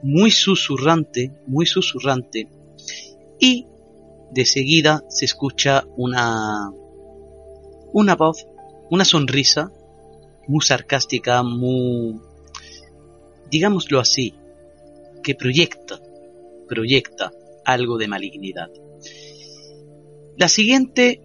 [0.02, 2.48] muy susurrante, muy susurrante,
[3.38, 3.68] y
[4.32, 6.72] de seguida se escucha una
[7.92, 8.48] una voz,
[8.90, 9.74] una sonrisa
[10.48, 12.22] muy sarcástica, muy
[13.50, 14.34] digámoslo así,
[15.24, 16.00] que proyecta,
[16.68, 17.32] proyecta
[17.66, 18.70] algo de malignidad.
[20.38, 21.22] La siguiente,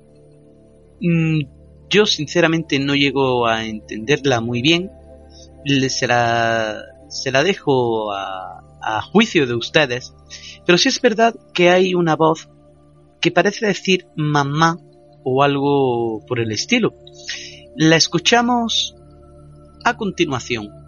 [1.01, 1.41] mm,
[1.89, 4.91] yo sinceramente no llego a entenderla muy bien,
[5.89, 10.15] se la, se la dejo a, a juicio de ustedes,
[10.67, 12.49] pero sí es verdad que hay una voz
[13.21, 14.79] que parece decir mamá
[15.25, 16.95] o algo por el estilo.
[17.77, 18.97] La escuchamos
[19.85, 20.82] a continuación.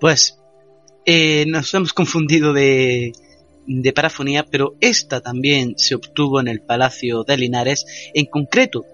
[0.00, 0.38] Pues
[1.04, 3.12] eh, nos hemos confundido de,
[3.66, 7.84] de parafonía, pero esta también se obtuvo en el Palacio de Linares.
[8.14, 8.86] En concreto,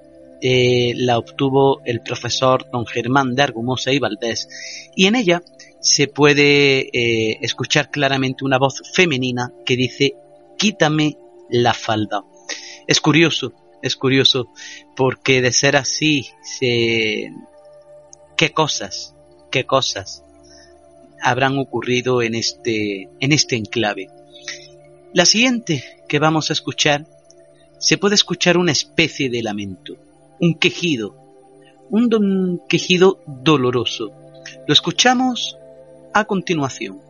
[0.43, 4.49] eh, la obtuvo el profesor don Germán de Argumosa y Valdés,
[4.97, 5.43] y en ella
[5.81, 10.15] se puede eh, escuchar claramente una voz femenina que dice
[10.59, 11.17] quítame
[11.49, 12.25] la falda.
[12.89, 14.49] Es curioso, es curioso,
[14.97, 17.31] porque de ser así, se...
[18.37, 19.15] qué cosas,
[19.51, 20.26] qué cosas
[21.23, 24.09] habrán ocurrido en este, en este enclave.
[25.13, 27.07] La siguiente que vamos a escuchar,
[27.79, 29.97] se puede escuchar una especie de lamento,
[30.41, 31.17] un quejido,
[31.91, 34.13] un quejido doloroso.
[34.67, 35.57] Lo escuchamos
[36.13, 37.01] a continuación.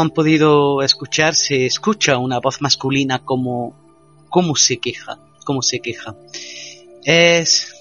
[0.00, 3.74] Han podido escuchar, se escucha una voz masculina como,
[4.28, 6.16] como se queja, como se queja.
[7.04, 7.74] Es,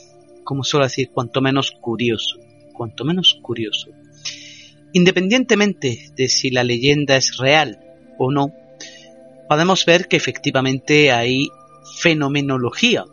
[0.44, 2.38] como suelo decir, cuanto menos curioso,
[2.74, 3.90] cuanto menos curioso.
[4.94, 7.80] Independientemente de si la leyenda es real
[8.18, 8.54] o no,
[9.48, 11.50] podemos ver que efectivamente hay
[12.00, 13.06] fenomenología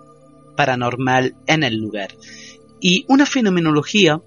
[0.57, 2.11] paranormal en el lugar.
[2.81, 4.21] Y una fenomenología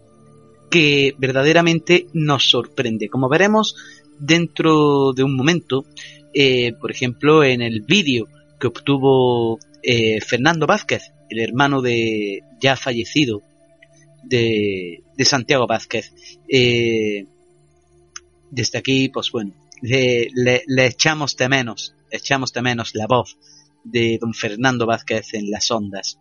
[0.70, 3.10] que verdaderamente nos sorprende.
[3.10, 3.76] Como veremos,
[4.20, 5.86] dentro de un momento,
[6.34, 8.28] eh, por ejemplo, en el vídeo
[8.60, 13.42] que obtuvo eh, Fernando Vázquez, el hermano de ya fallecido
[14.24, 16.14] de, Santiago Vázquez.
[16.48, 17.26] Eh,
[18.50, 23.38] desde aquí, pues bueno, le, echamos de menos, echamos de menos la voz
[23.84, 26.20] de don Fernando Vázquez en las ondas.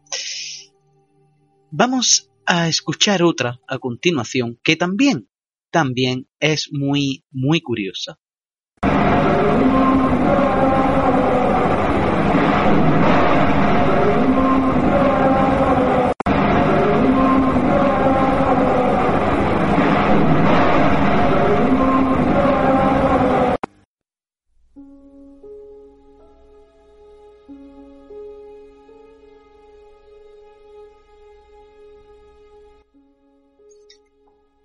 [1.71, 5.29] Vamos a escuchar otra a continuación que también
[5.71, 8.19] también es muy, muy curiosa.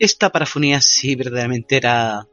[0.01, 2.27] Esta parafonía sí verdaderamente era,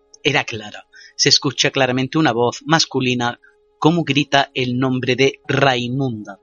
[0.47, 0.87] clara.
[1.17, 3.41] Se escucha claramente una voz masculina
[3.79, 6.41] como grita el nombre de Raimunda.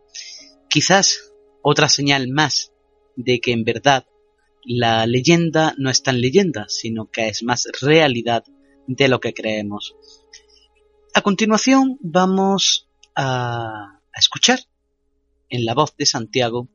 [0.70, 2.74] Quizás otra señal más
[3.16, 4.06] de que en verdad
[4.66, 8.44] la leyenda no es tan leyenda, sino que es más realidad
[8.86, 9.96] de lo que creemos.
[11.16, 14.60] A continuación vamos a escuchar
[15.50, 16.68] en la voz de Santiago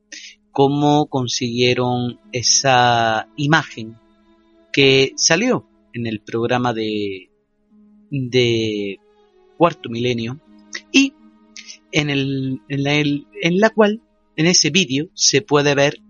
[0.51, 3.97] cómo consiguieron esa imagen
[4.71, 7.29] que salió en el programa de,
[9.57, 10.41] Cuarto Milenio
[10.91, 11.13] y
[11.91, 14.01] en, el, en, la, en la cual
[14.35, 16.01] en ese vídeo se puede ver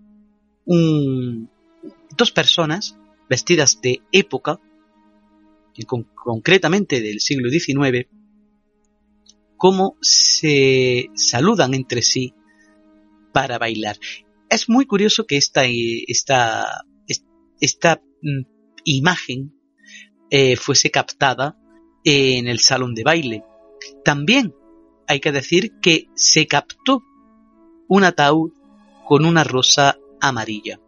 [2.16, 2.96] dos personas
[3.28, 4.60] vestidas de época,
[6.14, 8.06] concretamente del siglo XIX,
[9.56, 12.34] cómo se saludan entre sí
[13.32, 13.96] para bailar.
[14.50, 16.84] Es muy curioso que esta, esta,
[17.60, 18.42] esta mm,
[18.84, 19.52] imagen
[20.30, 21.58] eh, fuese captada
[22.04, 23.44] en el salón de baile.
[24.04, 24.54] También
[25.06, 27.02] hay que decir que se captó
[27.88, 28.52] un ataúd
[29.06, 30.80] con una rosa amarilla.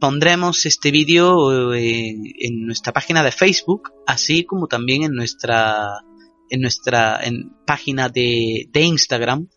[0.00, 6.02] Pondremos este vídeo eh, en, nuestra página de Facebook, así como también en nuestra
[6.48, 7.20] en nuestra
[7.66, 9.48] página de, Instagram,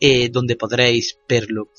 [0.00, 1.70] eh, donde podréis verlo.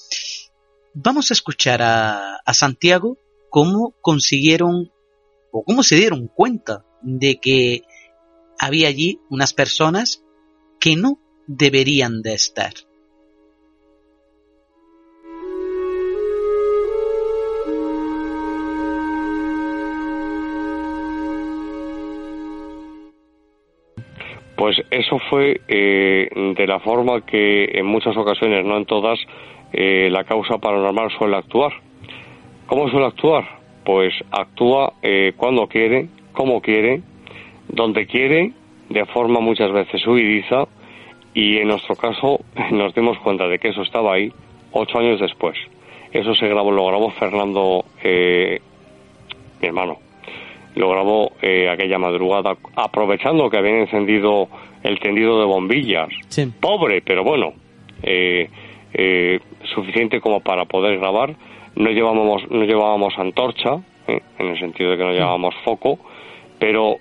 [0.94, 3.18] Vamos a escuchar a Santiago
[3.54, 4.90] cómo consiguieron
[5.52, 7.82] o cómo se dieron cuenta de que
[8.60, 10.26] había allí unas personas
[10.80, 12.74] que no deberían de estar.
[24.56, 26.28] Pues eso fue eh,
[26.58, 29.20] de la forma que en muchas ocasiones, no en todas,
[29.74, 31.93] eh, la causa paranormal suele actuar.
[32.68, 33.44] ¿Cómo suele actuar?
[33.86, 37.02] Pues actúa eh, cuando quiere, como quiere,
[37.68, 38.54] donde quiere,
[38.90, 40.68] de forma muchas veces huidiza,
[41.34, 42.40] y en nuestro caso
[42.72, 44.32] nos dimos cuenta de que eso estaba ahí
[44.72, 45.58] ocho años después.
[46.12, 49.98] Eso se grabó, lo grabó Fernando, mi hermano,
[50.76, 54.48] lo grabó eh, aquella madrugada aprovechando que habían encendido
[54.84, 56.10] el tendido de bombillas.
[56.60, 57.54] Pobre, pero bueno,
[58.02, 58.50] eh,
[58.94, 59.40] eh,
[59.74, 61.36] suficiente como para poder grabar.
[61.76, 65.98] No llevábamos, no llevábamos antorcha, en el sentido de que no llevábamos foco,
[66.60, 66.98] pero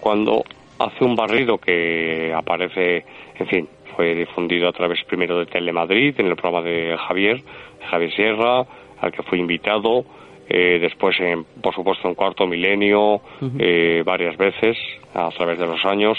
[0.00, 0.44] cuando
[0.78, 3.04] hace un barrido que aparece,
[3.38, 7.42] en fin, fue difundido a través primero de Telemadrid, en el programa de Javier,
[7.90, 8.66] Javier Sierra,
[9.00, 10.04] al que fui invitado,
[10.48, 13.20] eh, después, en, por supuesto, en Cuarto Milenio,
[13.58, 14.76] eh, varias veces
[15.14, 16.18] a través de los años.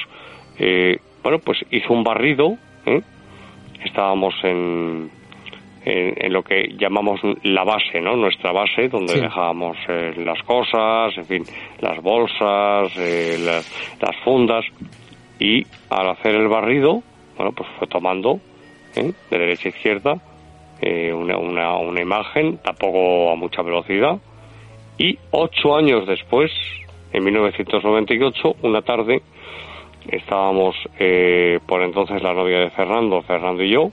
[0.60, 2.58] Eh, bueno, pues hizo un barrido.
[3.84, 5.10] Estábamos en,
[5.90, 8.16] en, lo que llamamos la base, ¿no?
[8.16, 9.78] Nuestra base, donde dejábamos
[10.18, 11.44] las cosas, en fin,
[11.80, 14.66] las bolsas, las, las, fundas.
[15.40, 17.04] Y al hacer el barrido,
[17.38, 18.40] bueno, pues fue tomando
[18.96, 20.18] de derecha a izquierda
[20.82, 24.18] eh, una, una, una, imagen, tampoco a mucha velocidad,
[24.98, 26.52] y ocho años después,
[27.14, 29.22] en 1998, una tarde,
[30.08, 33.92] estábamos eh, por entonces la novia de Fernando, Fernando y yo,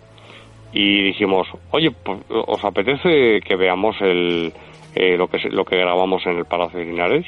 [0.74, 4.52] y dijimos, oye, pues, ¿os apetece que veamos el,
[4.94, 7.24] eh, lo, que, lo que grabamos en el Palacio de Linares?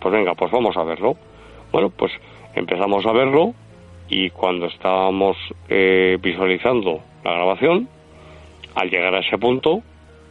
[0.00, 1.16] Pues venga, pues vamos a verlo.
[1.72, 2.12] Bueno, pues
[2.54, 3.52] empezamos a verlo
[4.08, 5.36] y cuando estábamos
[5.68, 7.88] visualizando la grabación,
[8.74, 9.82] al llegar a ese punto,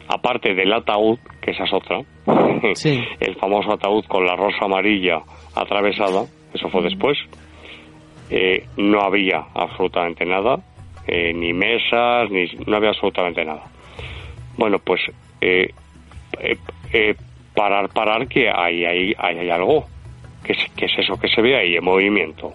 [0.08, 2.00] aparte del ataúd, que esa es otra,
[3.20, 5.20] el famoso ataúd con la rosa amarilla
[5.54, 7.18] atravesada, eso fue después,
[8.30, 10.56] eh, no había absolutamente nada,
[11.06, 13.64] eh, ni mesas, ni no había absolutamente nada.
[14.56, 15.00] Bueno, pues
[15.40, 15.72] eh,
[17.54, 19.86] parar, parar, que hay, hay, hay, algo,
[20.44, 22.52] que es, que es eso que se ve ahí en movimiento.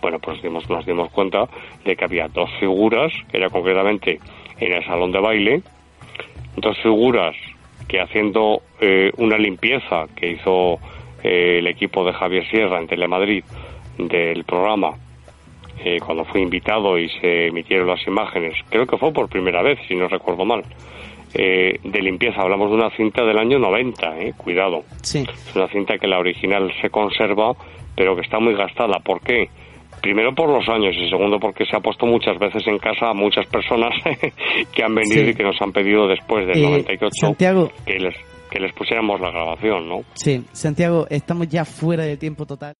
[0.00, 1.48] Bueno, pues dimos, nos dimos cuenta
[1.84, 4.18] de que había dos figuras, que era concretamente
[4.58, 5.62] en el salón de baile,
[6.56, 7.36] dos figuras
[7.88, 10.78] que haciendo eh, una limpieza que hizo
[11.22, 13.44] eh, el equipo de Javier Sierra en Telemadrid
[13.98, 14.94] del programa,
[15.84, 19.78] eh, cuando fue invitado y se emitieron las imágenes, creo que fue por primera vez,
[19.88, 20.62] si no recuerdo mal,
[21.32, 22.42] de limpieza.
[22.42, 24.82] Hablamos de una cinta del año 90, cuidado.
[25.02, 25.20] Sí.
[25.20, 27.52] Es una cinta que la original se conserva,
[27.94, 28.98] pero que está muy gastada.
[28.98, 29.48] ¿Por qué?
[30.00, 33.14] Primero por los años y segundo porque se ha puesto muchas veces en casa a
[33.14, 33.92] muchas personas
[34.72, 38.14] que han venido y que nos han pedido después del 98 eh, que les,
[38.50, 40.00] que les pusiéramos la grabación, ¿no?
[40.14, 42.74] Sí, Santiago, estamos ya fuera de tiempo total.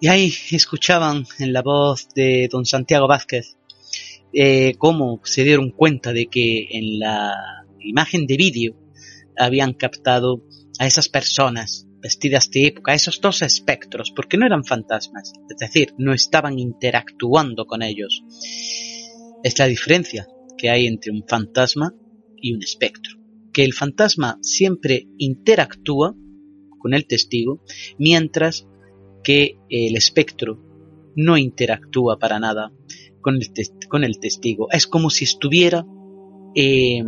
[0.00, 3.56] Y ahí escuchaban en la voz de don Santiago Vázquez
[4.32, 7.32] eh, cómo se dieron cuenta de que en la
[7.80, 8.76] imagen de vídeo
[9.36, 10.44] habían captado
[10.78, 15.94] a esas personas vestidas de época, esos dos espectros, porque no eran fantasmas, es decir,
[15.98, 18.22] no estaban interactuando con ellos.
[19.42, 21.92] Es la diferencia que hay entre un fantasma
[22.40, 23.16] y un espectro,
[23.52, 26.14] que el fantasma siempre interactúa
[26.78, 27.64] con el testigo,
[27.98, 28.68] mientras
[29.22, 30.58] que el espectro
[31.16, 32.72] no interactúa para nada
[33.20, 33.50] con el,
[33.88, 34.68] con el testigo.
[34.70, 35.84] Es como si estuviera
[36.54, 37.02] eh,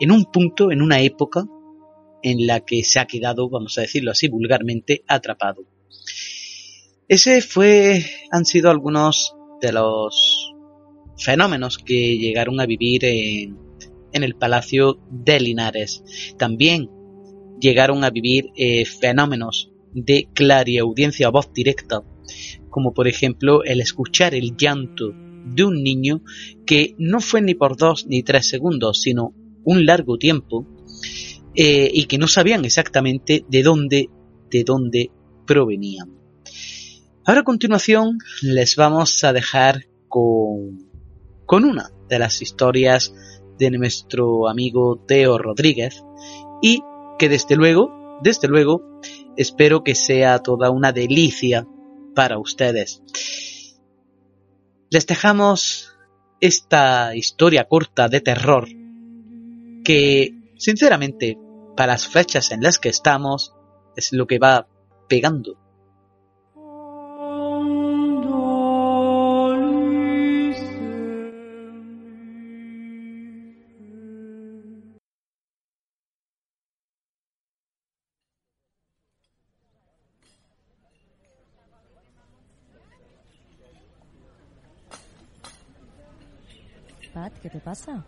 [0.00, 1.44] en un punto, en una época
[2.22, 5.64] en la que se ha quedado, vamos a decirlo así vulgarmente, atrapado.
[7.06, 10.54] Ese fue, han sido algunos de los
[11.18, 13.58] fenómenos que llegaron a vivir en,
[14.12, 16.02] el Palacio de Linares.
[16.38, 16.88] También
[17.60, 22.02] llegaron a vivir eh, fenómenos de clariaudiencia o voz directa,
[22.68, 25.12] como por ejemplo el escuchar el llanto
[25.46, 26.22] de un niño
[26.66, 29.34] que no fue ni por dos ni tres segundos, sino
[29.64, 30.66] un largo tiempo,
[31.54, 34.08] eh, y que no sabían exactamente de dónde,
[34.50, 35.10] de dónde
[35.46, 36.10] provenían.
[37.24, 40.90] Ahora a continuación les vamos a dejar con,
[41.46, 43.14] con una de las historias
[43.58, 46.02] de nuestro amigo Teo Rodríguez
[46.60, 46.82] y
[47.18, 48.82] que desde luego, desde luego,
[49.36, 51.66] espero que sea toda una delicia
[52.14, 53.02] para ustedes.
[54.90, 55.92] Les dejamos
[56.40, 58.68] esta historia corta de terror
[59.84, 61.38] que, sinceramente,
[61.76, 63.54] para las fechas en las que estamos,
[63.96, 64.68] es lo que va
[65.08, 65.63] pegando
[87.42, 88.04] ¿qué te pasa?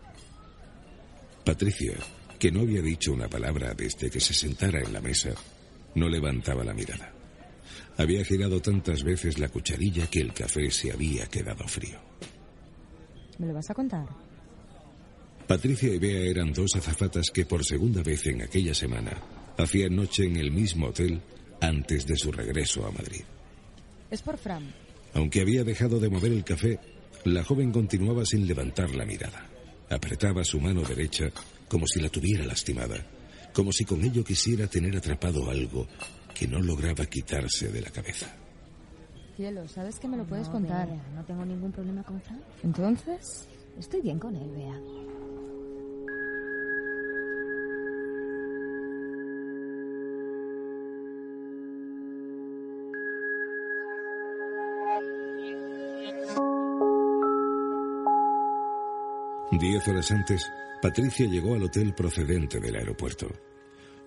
[1.45, 1.95] Patricia,
[2.39, 5.31] que no había dicho una palabra desde que se sentara en la mesa,
[5.95, 7.13] no levantaba la mirada.
[7.97, 11.99] Había girado tantas veces la cucharilla que el café se había quedado frío.
[13.39, 14.07] ¿Me lo vas a contar?
[15.47, 19.13] Patricia y Bea eran dos azafatas que por segunda vez en aquella semana
[19.57, 21.21] hacían noche en el mismo hotel
[21.61, 23.23] antes de su regreso a Madrid.
[24.11, 24.75] Es por Fran.
[25.15, 26.79] Aunque había dejado de mover el café,
[27.27, 29.47] la joven continuaba sin levantar la mirada.
[29.91, 31.27] Apretaba su mano derecha
[31.69, 32.97] como si la tuviera lastimada,
[33.53, 35.87] como si con ello quisiera tener atrapado algo
[36.35, 38.27] que no lograba quitarse de la cabeza.
[39.37, 40.89] Cielo, ¿sabes que me lo puedes contar?
[41.15, 42.43] no tengo ningún problema con Fran.
[42.63, 43.49] ¿Entonces?
[43.79, 44.81] Estoy bien con él, Bea.
[59.89, 63.29] Horas antes, Patricia llegó al hotel procedente del aeropuerto.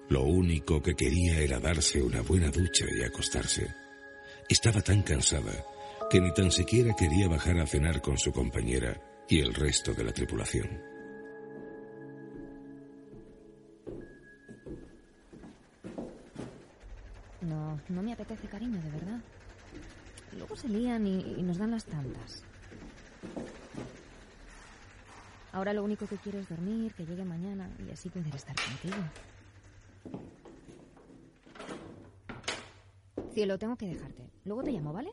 [0.09, 3.73] Lo único que quería era darse una buena ducha y acostarse.
[4.49, 5.53] Estaba tan cansada
[6.09, 8.99] que ni tan siquiera quería bajar a cenar con su compañera
[9.29, 10.67] y el resto de la tripulación.
[17.41, 19.19] No, no me apetece, cariño, de verdad.
[20.37, 22.43] Luego se lían y, y nos dan las tantas.
[25.51, 29.03] Ahora lo único que quiero es dormir, que llegue mañana y así poder estar contigo.
[33.33, 34.29] Cielo, tengo que dejarte.
[34.45, 35.11] Luego te llamo, ¿vale?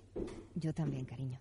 [0.55, 1.39] Yo también, cariño.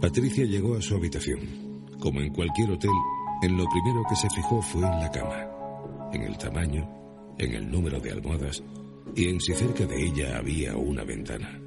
[0.00, 1.40] Patricia llegó a su habitación.
[2.00, 2.90] Como en cualquier hotel,
[3.42, 5.46] en lo primero que se fijó fue en la cama,
[6.12, 6.88] en el tamaño,
[7.36, 8.62] en el número de almohadas
[9.14, 11.60] y en si cerca de ella había una ventana.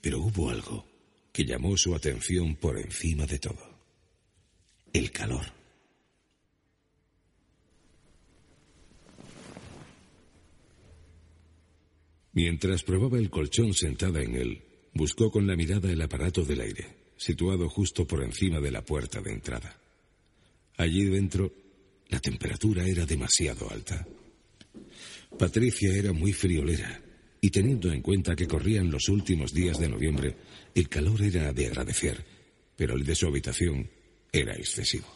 [0.00, 0.84] Pero hubo algo
[1.32, 3.78] que llamó su atención por encima de todo.
[4.92, 5.44] El calor.
[12.32, 14.62] Mientras probaba el colchón sentada en él,
[14.94, 19.20] buscó con la mirada el aparato del aire situado justo por encima de la puerta
[19.20, 19.76] de entrada.
[20.76, 21.52] Allí dentro,
[22.08, 24.06] la temperatura era demasiado alta.
[25.36, 27.02] Patricia era muy friolera
[27.40, 30.36] y teniendo en cuenta que corrían los últimos días de noviembre,
[30.74, 32.24] el calor era de agradecer,
[32.76, 33.90] pero el de su habitación
[34.32, 35.06] era excesivo.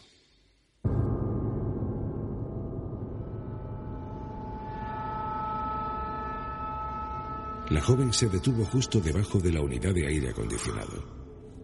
[7.69, 11.22] La joven se detuvo justo debajo de la unidad de aire acondicionado.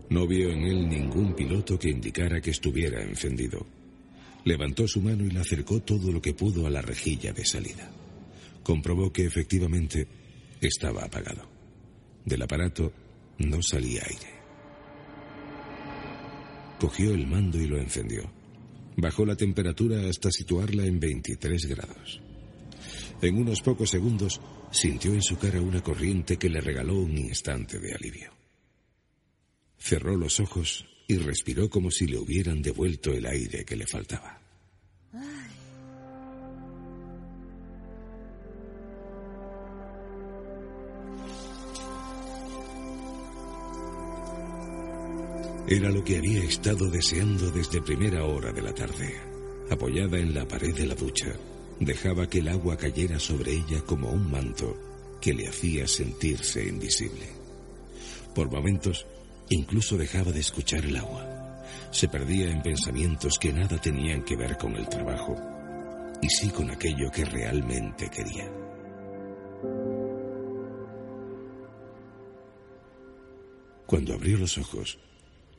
[0.09, 3.65] No vio en él ningún piloto que indicara que estuviera encendido.
[4.43, 7.91] Levantó su mano y le acercó todo lo que pudo a la rejilla de salida.
[8.63, 10.07] Comprobó que efectivamente
[10.61, 11.47] estaba apagado.
[12.25, 12.91] Del aparato
[13.37, 14.39] no salía aire.
[16.79, 18.31] Cogió el mando y lo encendió.
[18.97, 22.21] Bajó la temperatura hasta situarla en 23 grados.
[23.21, 24.41] En unos pocos segundos
[24.71, 28.38] sintió en su cara una corriente que le regaló un instante de alivio.
[29.79, 34.39] Cerró los ojos y respiró como si le hubieran devuelto el aire que le faltaba.
[45.71, 49.21] Era lo que había estado deseando desde primera hora de la tarde.
[49.69, 51.31] Apoyada en la pared de la ducha,
[51.79, 54.75] dejaba que el agua cayera sobre ella como un manto
[55.21, 57.27] que le hacía sentirse invisible.
[58.33, 59.05] Por momentos,
[59.49, 61.25] incluso dejaba de escuchar el agua.
[61.91, 65.35] Se perdía en pensamientos que nada tenían que ver con el trabajo,
[66.21, 68.49] y sí con aquello que realmente quería.
[73.85, 74.99] Cuando abrió los ojos,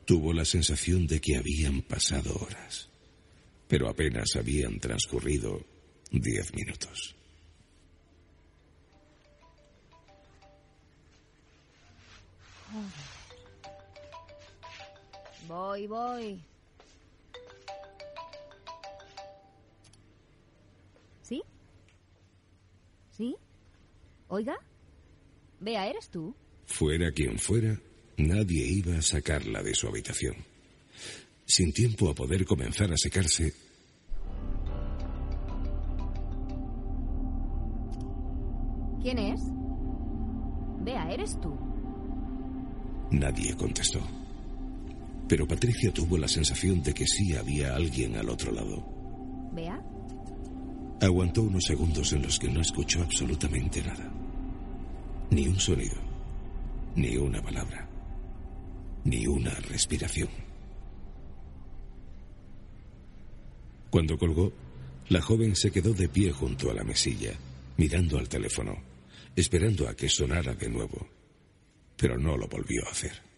[0.05, 2.89] Tuvo la sensación de que habían pasado horas,
[3.67, 5.65] pero apenas habían transcurrido
[6.11, 7.15] diez minutos.
[15.51, 16.41] Voy, voy.
[21.23, 21.43] ¿Sí?
[23.09, 23.35] ¿Sí?
[24.29, 24.55] Oiga.
[25.59, 26.33] Vea, ¿eres tú?
[26.67, 27.77] Fuera quien fuera,
[28.15, 30.37] Nadie iba a sacarla de su habitación.
[31.45, 33.53] Sin tiempo a poder comenzar a secarse,
[39.01, 39.41] ¿Quién es?
[40.79, 41.57] Vea, ¿eres tú?
[43.11, 43.99] Nadie contestó.
[45.31, 48.83] Pero Patricia tuvo la sensación de que sí había alguien al otro lado.
[49.53, 49.81] ¿Vea?
[50.99, 54.11] Aguantó unos segundos en los que no escuchó absolutamente nada.
[55.29, 55.95] Ni un sonido.
[56.97, 57.87] Ni una palabra
[59.05, 60.27] ni una respiración.
[63.89, 64.51] Cuando colgó,
[65.07, 67.31] la joven se quedó de pie junto a la mesilla,
[67.77, 68.75] mirando al teléfono,
[69.33, 71.07] esperando a que sonara de nuevo,
[71.95, 73.30] pero no lo volvió a hacer.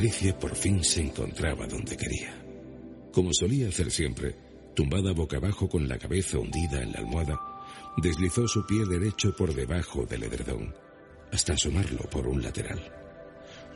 [0.00, 2.32] Patricia por fin se encontraba donde quería.
[3.12, 4.34] Como solía hacer siempre,
[4.74, 7.38] tumbada boca abajo con la cabeza hundida en la almohada,
[7.98, 10.74] deslizó su pie derecho por debajo del edredón,
[11.30, 12.80] hasta asomarlo por un lateral.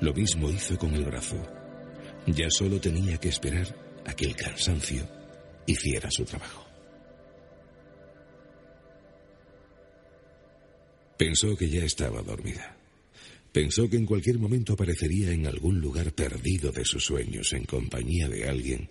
[0.01, 1.37] Lo mismo hizo con el brazo.
[2.27, 5.07] Ya solo tenía que esperar a que el cansancio
[5.67, 6.65] hiciera su trabajo.
[11.19, 12.79] Pensó que ya estaba dormida.
[13.55, 18.29] Pensó que en cualquier momento aparecería en algún lugar perdido de sus sueños en compañía
[18.29, 18.91] de alguien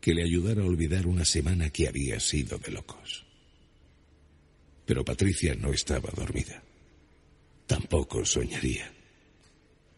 [0.00, 3.26] que le ayudara a olvidar una semana que había sido de locos.
[4.86, 6.62] Pero Patricia no estaba dormida.
[7.66, 8.90] Tampoco soñaría.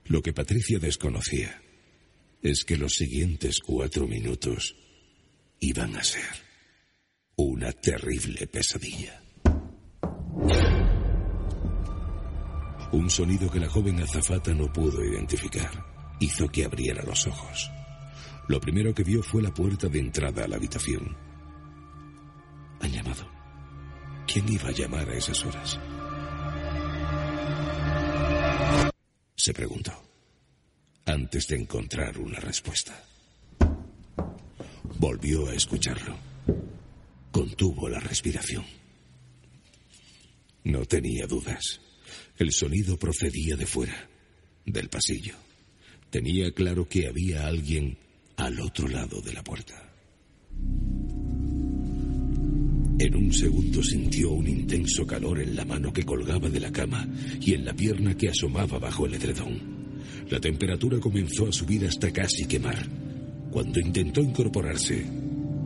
[0.07, 1.63] Lo que Patricia desconocía
[2.43, 4.75] es que los siguientes cuatro minutos
[5.61, 6.25] iban a ser
[7.37, 9.23] una terrible pesadilla.
[12.93, 15.71] Un sonido que la joven azafata no pudo identificar
[16.19, 17.71] hizo que abriera los ojos.
[18.49, 21.17] Lo primero que vio fue la puerta de entrada a la habitación.
[22.81, 23.29] Han llamado.
[24.27, 25.79] ¿Quién iba a llamar a esas horas?
[29.37, 29.93] Se preguntó,
[31.07, 33.05] antes de encontrar una respuesta.
[34.99, 36.17] Volvió a escucharlo.
[37.31, 38.65] Contuvo la respiración.
[40.65, 41.81] No tenía dudas.
[42.41, 44.09] El sonido procedía de fuera,
[44.65, 45.35] del pasillo.
[46.09, 47.99] Tenía claro que había alguien
[48.39, 49.93] al otro lado de la puerta.
[52.99, 57.07] En un segundo sintió un intenso calor en la mano que colgaba de la cama
[57.43, 59.61] y en la pierna que asomaba bajo el edredón.
[60.31, 62.89] La temperatura comenzó a subir hasta casi quemar.
[63.51, 65.05] Cuando intentó incorporarse,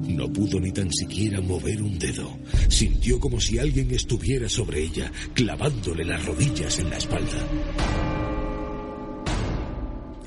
[0.09, 2.39] no pudo ni tan siquiera mover un dedo.
[2.69, 7.49] Sintió como si alguien estuviera sobre ella, clavándole las rodillas en la espalda.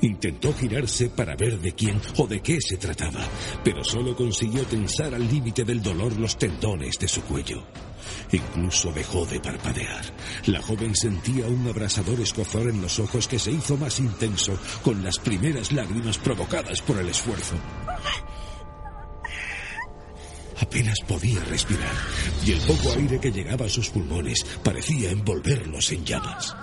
[0.00, 3.26] Intentó girarse para ver de quién o de qué se trataba,
[3.64, 7.64] pero solo consiguió tensar al límite del dolor los tendones de su cuello.
[8.30, 10.04] Incluso dejó de parpadear.
[10.46, 15.02] La joven sentía un abrasador escozor en los ojos que se hizo más intenso con
[15.02, 17.56] las primeras lágrimas provocadas por el esfuerzo.
[20.60, 21.94] Apenas podía respirar
[22.44, 26.54] y el poco aire que llegaba a sus pulmones parecía envolverlos en llamas.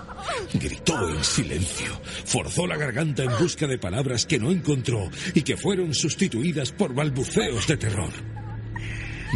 [0.52, 5.56] Gritó en silencio, forzó la garganta en busca de palabras que no encontró y que
[5.56, 8.12] fueron sustituidas por balbuceos de terror.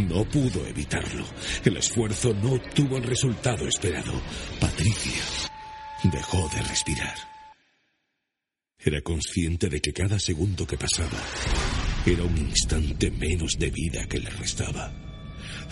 [0.09, 1.25] No pudo evitarlo.
[1.65, 4.13] El esfuerzo no obtuvo el resultado esperado.
[4.61, 5.23] Patricia
[6.05, 7.15] dejó de respirar.
[8.79, 11.19] Era consciente de que cada segundo que pasaba
[12.07, 14.93] era un instante menos de vida que le restaba.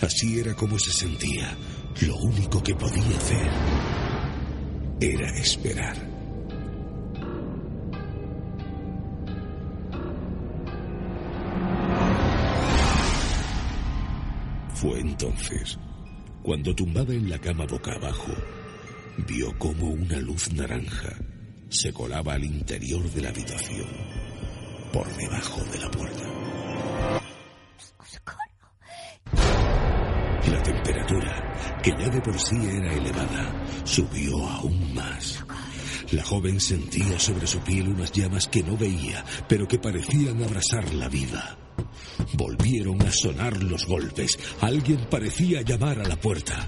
[0.01, 1.55] Así era como se sentía.
[2.01, 3.49] Lo único que podía hacer
[5.01, 5.97] era esperar.
[14.75, 15.77] Fue entonces
[16.41, 18.31] cuando tumbada en la cama boca abajo,
[19.27, 21.17] vio como una luz naranja
[21.69, 23.87] se colaba al interior de la habitación,
[24.91, 26.23] por debajo de la puerta.
[30.47, 35.43] La temperatura, que ya de por sí era elevada, subió aún más.
[36.11, 40.91] La joven sentía sobre su piel unas llamas que no veía, pero que parecían abrasar
[40.93, 41.57] la vida.
[42.33, 44.39] Volvieron a sonar los golpes.
[44.61, 46.67] Alguien parecía llamar a la puerta.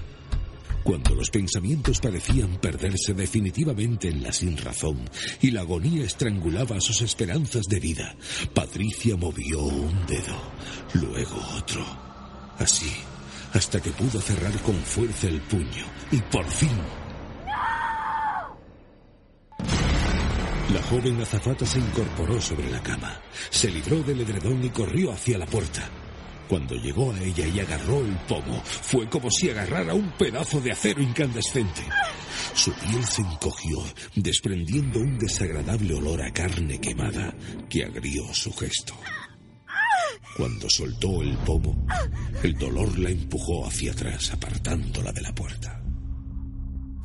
[0.84, 4.98] Cuando los pensamientos parecían perderse definitivamente en la sinrazón
[5.40, 8.16] y la agonía estrangulaba sus esperanzas de vida,
[8.52, 10.36] Patricia movió un dedo,
[10.94, 11.84] luego otro.
[12.58, 12.90] Así,
[13.52, 16.70] hasta que pudo cerrar con fuerza el puño y por fin
[20.72, 23.20] La joven azafata se incorporó sobre la cama,
[23.50, 26.01] se libró del edredón y corrió hacia la puerta.
[26.52, 30.70] Cuando llegó a ella y agarró el pomo, fue como si agarrara un pedazo de
[30.70, 31.80] acero incandescente.
[32.52, 33.82] Su piel se encogió,
[34.16, 37.34] desprendiendo un desagradable olor a carne quemada
[37.70, 38.92] que agrió su gesto.
[40.36, 41.86] Cuando soltó el pomo,
[42.42, 45.82] el dolor la empujó hacia atrás, apartándola de la puerta.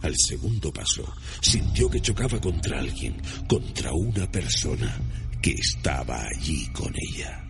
[0.02, 1.06] Al segundo paso,
[1.40, 3.16] sintió que chocaba contra alguien,
[3.48, 5.00] contra una persona
[5.42, 7.47] que estaba allí con ella.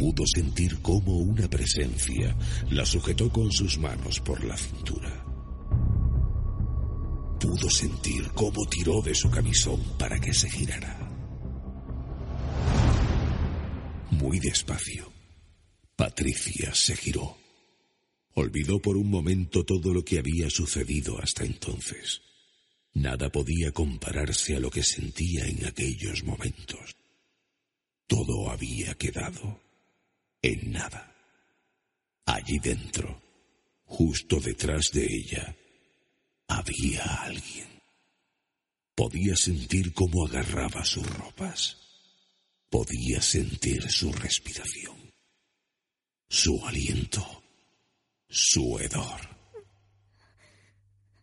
[0.00, 2.34] Pudo sentir cómo una presencia
[2.70, 5.26] la sujetó con sus manos por la cintura.
[7.38, 10.98] Pudo sentir cómo tiró de su camisón para que se girara.
[14.12, 15.12] Muy despacio,
[15.96, 17.36] Patricia se giró.
[18.36, 22.22] Olvidó por un momento todo lo que había sucedido hasta entonces.
[22.94, 26.96] Nada podía compararse a lo que sentía en aquellos momentos.
[28.06, 29.60] Todo había quedado
[30.42, 31.14] en nada.
[32.26, 33.20] Allí dentro,
[33.84, 35.56] justo detrás de ella,
[36.48, 37.68] había alguien.
[38.94, 41.76] Podía sentir cómo agarraba sus ropas.
[42.68, 45.10] Podía sentir su respiración,
[46.28, 47.40] su aliento
[48.30, 49.20] su hedor.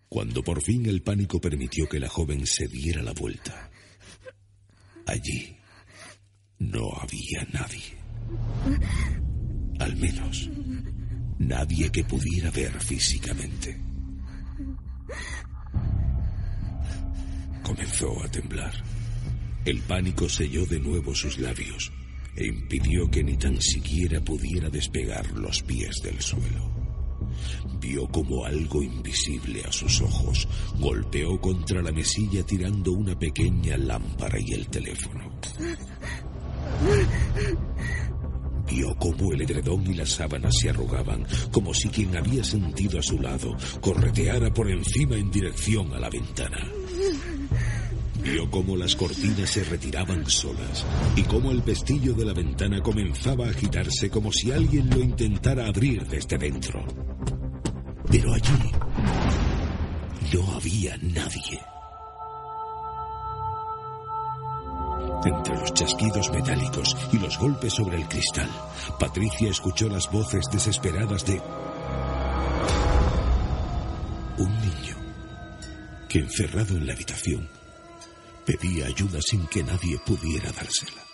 [0.09, 3.72] Cuando por fin el pánico permitió que la joven se diera la vuelta,
[5.05, 5.57] allí
[6.59, 7.96] no había nadie.
[9.80, 10.49] Al menos
[11.39, 13.80] nadie que pudiera ver físicamente.
[17.63, 18.73] Comenzó a temblar.
[19.65, 21.91] El pánico selló de nuevo sus labios
[22.36, 26.71] e impidió que ni tan siquiera pudiera despegar los pies del suelo.
[27.80, 30.47] Vio como algo invisible a sus ojos
[30.80, 35.39] golpeó contra la mesilla tirando una pequeña lámpara y el teléfono.
[39.08, 43.18] Cómo el edredón y las sábanas se arrugaban, como si quien había sentido a su
[43.18, 46.58] lado correteara por encima en dirección a la ventana.
[48.22, 50.86] Vio cómo las cortinas se retiraban solas
[51.16, 55.68] y cómo el pestillo de la ventana comenzaba a agitarse como si alguien lo intentara
[55.68, 56.84] abrir desde dentro.
[58.12, 58.72] Pero allí
[60.34, 61.76] no había nadie.
[65.28, 68.49] Entre los chasquidos metálicos y los golpes sobre el cristal,
[68.97, 71.41] Patricia escuchó las voces desesperadas de
[74.38, 74.95] un niño
[76.07, 77.49] que encerrado en la habitación
[78.45, 81.07] pedía ayuda sin que nadie pudiera dársela.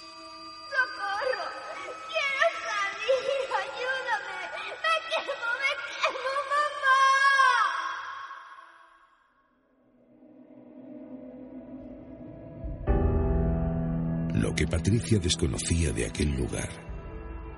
[14.64, 16.70] Que Patricia desconocía de aquel lugar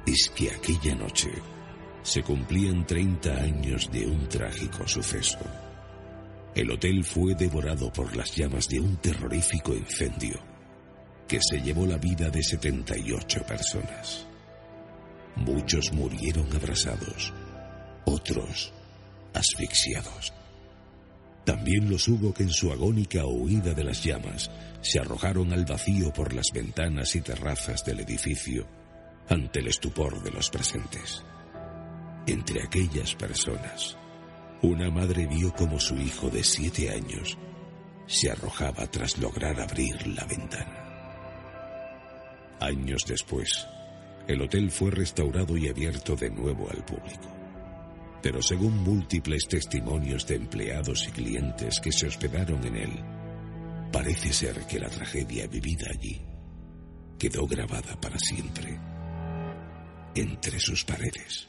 [0.08, 1.30] es que aquella noche
[2.02, 5.38] se cumplían 30 años de un trágico suceso.
[6.56, 10.40] El hotel fue devorado por las llamas de un terrorífico incendio
[11.28, 14.26] que se llevó la vida de 78 personas.
[15.36, 17.32] Muchos murieron abrasados,
[18.06, 18.74] otros
[19.32, 20.34] asfixiados.
[21.46, 24.50] También los hubo que en su agónica huida de las llamas
[24.86, 28.68] se arrojaron al vacío por las ventanas y terrazas del edificio
[29.28, 31.24] ante el estupor de los presentes.
[32.28, 33.98] Entre aquellas personas
[34.62, 37.38] una madre vio como su hijo de siete años
[38.08, 40.82] se arrojaba tras lograr abrir la ventana.
[42.60, 43.68] Años después,
[44.28, 47.32] el hotel fue restaurado y abierto de nuevo al público.
[48.22, 53.04] Pero según múltiples testimonios de empleados y clientes que se hospedaron en él,
[53.96, 56.22] parece ser que la tragedia vivida allí
[57.18, 58.78] quedó grabada para siempre.
[60.14, 61.48] entre sus paredes.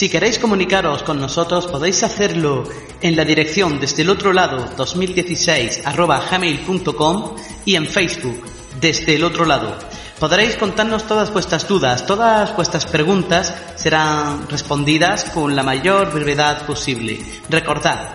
[0.00, 2.64] Si queréis comunicaros con nosotros podéis hacerlo
[3.02, 7.36] en la dirección desde el otro lado 2016 gmail.com
[7.66, 8.42] y en Facebook
[8.80, 9.76] desde el otro lado.
[10.18, 17.20] Podréis contarnos todas vuestras dudas, todas vuestras preguntas serán respondidas con la mayor brevedad posible.
[17.50, 18.08] Recordad,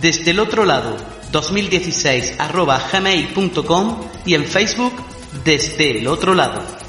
[0.00, 0.96] desde el otro lado
[1.30, 2.38] 2016
[2.90, 4.94] gmail.com y en Facebook
[5.44, 6.81] desde el otro lado.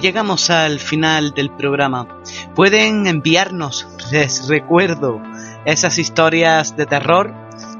[0.00, 2.20] Llegamos al final del programa.
[2.54, 5.20] Pueden enviarnos, les recuerdo,
[5.64, 7.34] esas historias de terror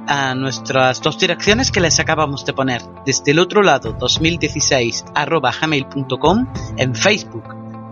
[0.09, 2.83] a nuestras dos direcciones que les acabamos de poner.
[3.07, 6.47] Desde el otro lado 2016 arroba gmail.com
[6.77, 7.45] en Facebook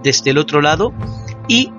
[0.03, 0.93] desde el otro lado
[1.49, 1.72] y,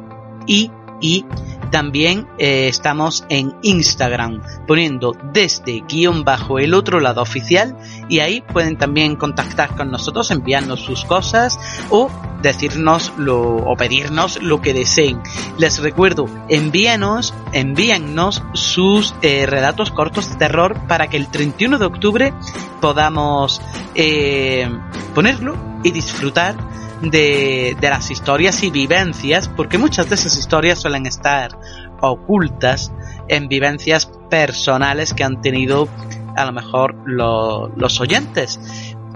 [0.45, 0.71] y,
[1.01, 1.25] y
[1.71, 7.77] también eh, estamos en Instagram poniendo desde guion bajo el otro lado oficial
[8.09, 11.59] y ahí pueden también contactar con nosotros, enviarnos sus cosas
[11.89, 12.09] o
[12.41, 15.21] decirnos lo, o pedirnos lo que deseen.
[15.57, 21.85] Les recuerdo, envíanos, envíennos sus eh, relatos cortos de terror para que el 31 de
[21.85, 22.33] octubre
[22.81, 23.61] podamos
[23.95, 24.69] eh,
[25.15, 26.55] ponerlo y disfrutar
[27.01, 31.57] de, de las historias y vivencias, porque muchas de esas historias suelen estar
[32.01, 32.91] ocultas
[33.27, 35.87] en vivencias personales que han tenido
[36.35, 38.59] a lo mejor los oyentes.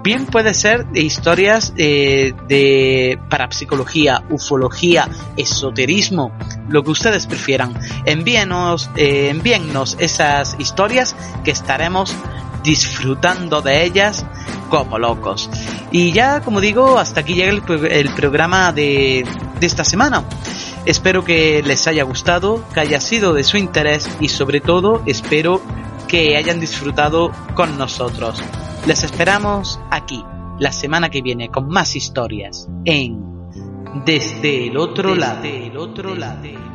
[0.03, 5.07] Bien puede ser de historias eh, de parapsicología, ufología,
[5.37, 6.31] esoterismo,
[6.69, 7.79] lo que ustedes prefieran.
[8.05, 12.15] Envíenos, eh, envíennos esas historias que estaremos
[12.63, 14.25] disfrutando de ellas
[14.69, 15.49] como locos.
[15.91, 19.25] Y ya, como digo, hasta aquí llega el, programa de,
[19.59, 20.23] de esta semana.
[20.85, 25.61] Espero que les haya gustado, que haya sido de su interés y sobre todo espero
[26.07, 28.41] que hayan disfrutado con nosotros.
[28.85, 30.23] Les esperamos aquí
[30.59, 33.19] la semana que viene con más historias en
[34.05, 35.43] Desde el otro lado.
[35.43, 36.43] El otro lado.
[36.43, 36.70] El otro lado.